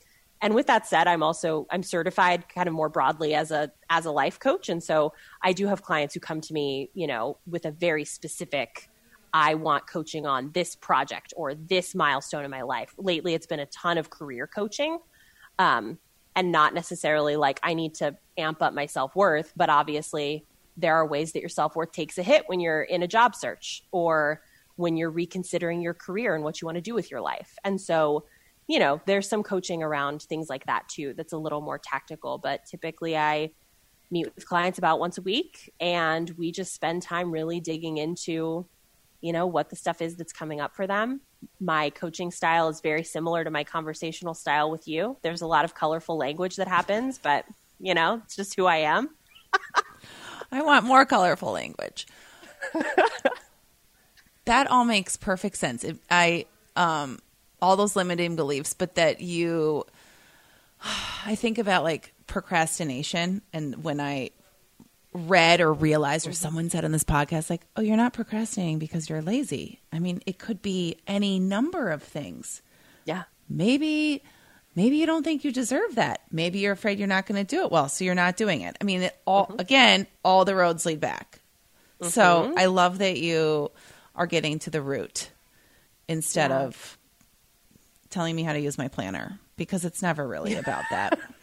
[0.43, 4.05] and with that said, I'm also I'm certified kind of more broadly as a as
[4.05, 4.68] a life coach.
[4.68, 8.05] And so I do have clients who come to me, you know, with a very
[8.05, 8.91] specific
[9.33, 12.93] I want coaching on this project or this milestone in my life.
[12.99, 14.99] Lately, it's been a ton of career coaching
[15.63, 15.99] um,
[16.35, 20.45] and not necessarily like I need to amp up my self worth, but obviously
[20.77, 23.35] there are ways that your self worth takes a hit when you're in a job
[23.37, 24.43] search or
[24.77, 27.57] when you're reconsidering your career and what you want to do with your life.
[27.63, 28.25] And so,
[28.67, 32.39] you know, there's some coaching around things like that too that's a little more tactical,
[32.39, 33.51] but typically I
[34.11, 38.67] meet with clients about once a week and we just spend time really digging into
[39.23, 41.20] you know what the stuff is that's coming up for them
[41.61, 45.16] my coaching style is very similar to my conversational style with you.
[45.23, 47.45] There's a lot of colorful language that happens, but
[47.81, 49.11] you know, it's just who I am.
[50.53, 52.07] I want more colorful language.
[54.45, 55.85] that all makes perfect sense.
[56.11, 56.47] I
[56.77, 57.18] um
[57.61, 59.85] all those limiting beliefs, but that you
[61.27, 64.31] I think about like procrastination and when I
[65.15, 69.09] read or realized or someone said on this podcast like oh you're not procrastinating because
[69.09, 69.81] you're lazy.
[69.93, 72.63] I mean it could be any number of things.
[73.05, 73.25] Yeah.
[73.49, 74.23] Maybe
[74.75, 76.23] maybe you don't think you deserve that.
[76.31, 78.77] Maybe you're afraid you're not going to do it well so you're not doing it.
[78.81, 79.61] I mean it all mm-hmm.
[79.61, 81.41] again all the roads lead back.
[82.03, 82.11] Mm-hmm.
[82.11, 83.71] so i love that you
[84.17, 85.31] are getting to the root
[86.09, 86.63] instead yeah.
[86.63, 86.99] of
[88.11, 91.19] telling me how to use my planner because it's never really about that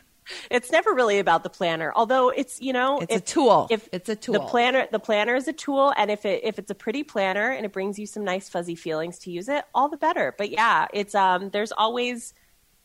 [0.50, 1.92] it's never really about the planner.
[1.96, 3.68] Although it's you know it's if, a tool.
[3.70, 6.60] If it's a tool, the planner the planner is a tool, and if it if
[6.60, 9.66] it's a pretty planner and it brings you some nice fuzzy feelings to use it,
[9.74, 10.34] all the better.
[10.38, 12.34] But yeah, it's um there's always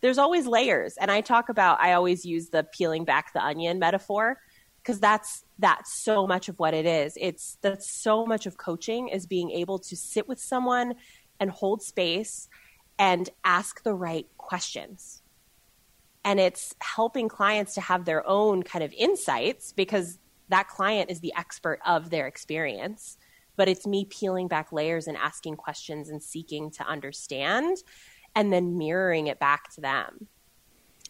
[0.00, 3.78] there's always layers, and I talk about I always use the peeling back the onion
[3.78, 4.38] metaphor
[4.82, 7.16] because that's that's so much of what it is.
[7.20, 10.94] It's that's so much of coaching is being able to sit with someone
[11.40, 12.48] and hold space
[12.98, 15.22] and ask the right questions
[16.24, 20.18] and it's helping clients to have their own kind of insights because
[20.48, 23.18] that client is the expert of their experience.
[23.56, 27.78] But it's me peeling back layers and asking questions and seeking to understand
[28.34, 30.26] and then mirroring it back to them.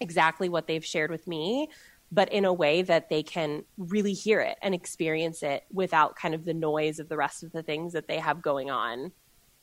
[0.01, 1.69] Exactly what they've shared with me
[2.15, 6.33] but in a way that they can really hear it and experience it without kind
[6.33, 9.11] of the noise of the rest of the things that they have going on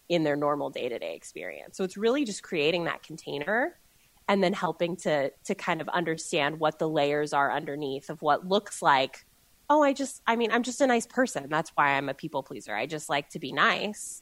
[0.09, 1.77] in their normal day-to-day experience.
[1.77, 3.79] So it's really just creating that container
[4.27, 8.47] and then helping to to kind of understand what the layers are underneath of what
[8.47, 9.25] looks like
[9.69, 11.47] oh i just i mean i'm just a nice person.
[11.49, 12.75] That's why i'm a people pleaser.
[12.75, 14.21] I just like to be nice.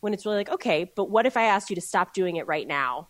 [0.00, 2.46] When it's really like okay but what if i asked you to stop doing it
[2.46, 3.08] right now?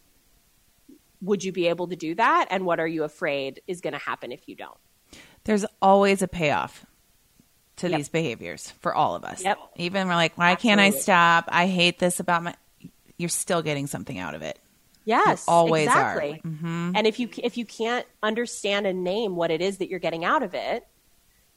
[1.20, 2.48] Would you be able to do that?
[2.50, 4.76] And what are you afraid is going to happen if you don't?
[5.44, 6.84] There's always a payoff
[7.76, 7.98] to yep.
[7.98, 9.42] these behaviors for all of us.
[9.42, 9.58] Yep.
[9.76, 10.82] even we're like why Absolutely.
[10.82, 11.48] can't i stop?
[11.48, 12.54] I hate this about my
[13.16, 14.58] you're still getting something out of it
[15.04, 16.40] Yes, You always exactly.
[16.44, 16.48] are.
[16.48, 16.92] Mhm.
[16.96, 20.24] And if you if you can't understand and name what it is that you're getting
[20.24, 20.86] out of it,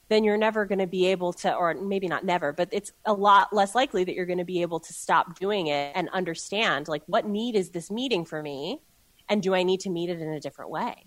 [0.08, 3.12] then you're never going to be able to, or maybe not never, but it's a
[3.12, 6.88] lot less likely that you're going to be able to stop doing it and understand
[6.88, 8.80] like what need is this meeting for me,
[9.28, 11.06] and do I need to meet it in a different way?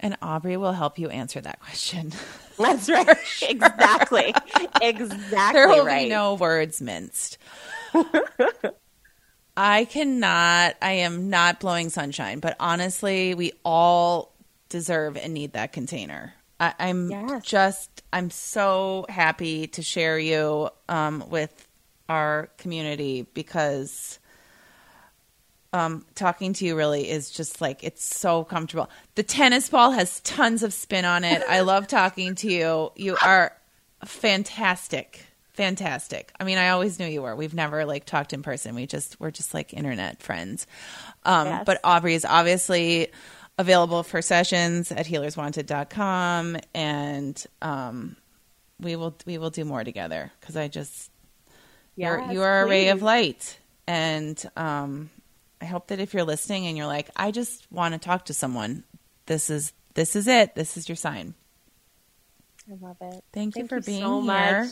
[0.00, 2.12] And Aubree will help you answer that question.
[2.58, 3.08] That's right.
[3.42, 4.34] exactly.
[4.82, 5.52] Exactly.
[5.52, 6.04] there will right.
[6.04, 7.38] be no words minced.
[9.56, 14.32] I cannot, I am not blowing sunshine, but honestly, we all
[14.68, 16.34] deserve and need that container.
[16.58, 17.44] I, I'm Yes.
[17.44, 21.68] just, I'm so happy to share you um, with
[22.08, 24.18] our community because
[25.72, 28.88] um, talking to you really is just like it's so comfortable.
[29.16, 31.42] The tennis ball has tons of spin on it.
[31.48, 32.92] I love talking to you.
[32.94, 33.52] You are
[34.04, 35.26] fantastic.
[35.54, 36.32] Fantastic.
[36.38, 37.34] I mean, I always knew you were.
[37.34, 38.74] We've never like talked in person.
[38.74, 40.66] We just we're just like internet friends.
[41.24, 41.62] Um, Yes.
[41.64, 43.08] But Aubree is obviously
[43.56, 48.16] available for sessions at healerswanted.com and um,
[48.80, 51.10] we will we will do more together because I just
[51.96, 55.10] Yes, you are a ray of light and um
[55.60, 58.34] i hope that if you're listening and you're like i just want to talk to
[58.34, 58.82] someone
[59.26, 61.34] this is this is it this is your sign
[62.70, 63.22] I love it.
[63.32, 64.62] Thank you for being so here.
[64.62, 64.68] Much.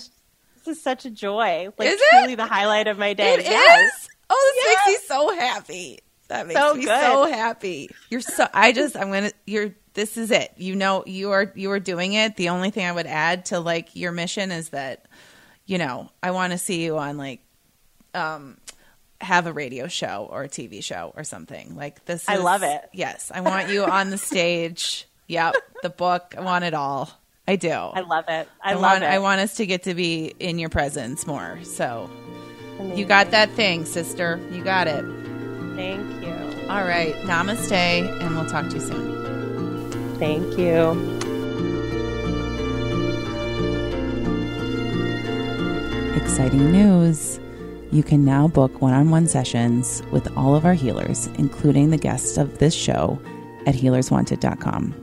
[0.64, 1.68] This is such a joy.
[1.78, 2.08] Like Is it?
[2.10, 3.34] truly the highlight of my day.
[3.34, 3.46] It is.
[3.46, 4.08] yes.
[4.30, 4.78] oh this Yes.
[4.86, 5.98] makes me so happy
[6.28, 7.00] that makes So me good.
[7.00, 11.32] so happy you're so i just i'm gonna you're this is it you know you
[11.32, 14.50] are you are doing it the only thing i would add to like your mission
[14.50, 15.04] is that
[15.66, 17.40] you know i want to see you on like
[18.14, 18.56] um
[19.20, 21.76] have a radio show or a TV show or something.
[21.76, 22.82] Like this I love it.
[22.92, 25.06] Yes, I want you on the stage.
[25.28, 26.34] Yep, the book.
[26.36, 27.08] I want it all.
[27.48, 27.70] I do.
[27.70, 28.48] I love it.
[28.62, 29.06] I, I love want it.
[29.06, 31.58] I want us to get to be in your presence more.
[31.64, 32.08] So
[32.94, 34.40] you got that thing, sister.
[34.52, 35.04] You got it.
[35.74, 36.68] Thank you.
[36.68, 37.14] All right.
[37.24, 40.18] Namaste, and we'll talk to you soon.
[40.18, 41.20] Thank you.
[46.14, 47.40] Exciting news!
[47.90, 51.98] You can now book one on one sessions with all of our healers, including the
[51.98, 53.20] guests of this show,
[53.66, 55.01] at healerswanted.com.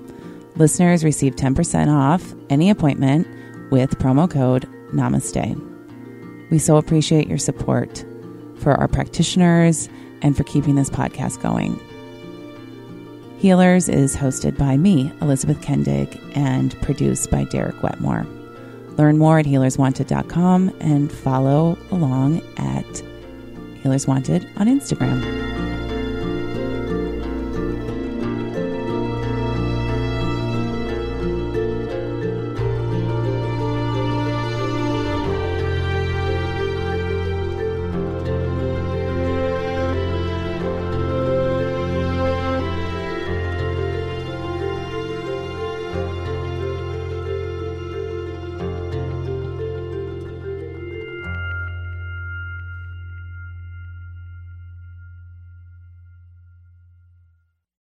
[0.60, 3.26] Listeners receive 10% off any appointment
[3.72, 5.56] with promo code NAMASTE.
[6.52, 8.04] We so appreciate your support
[8.58, 9.88] for our practitioners
[10.22, 11.80] and for keeping this podcast going.
[13.38, 18.28] Healers is hosted by me, Elizabeth Kendig, and produced by Derek Wetmore.
[18.98, 23.02] Learn more at healerswanted.com and follow along at
[23.82, 25.69] Healers Wanted on Instagram.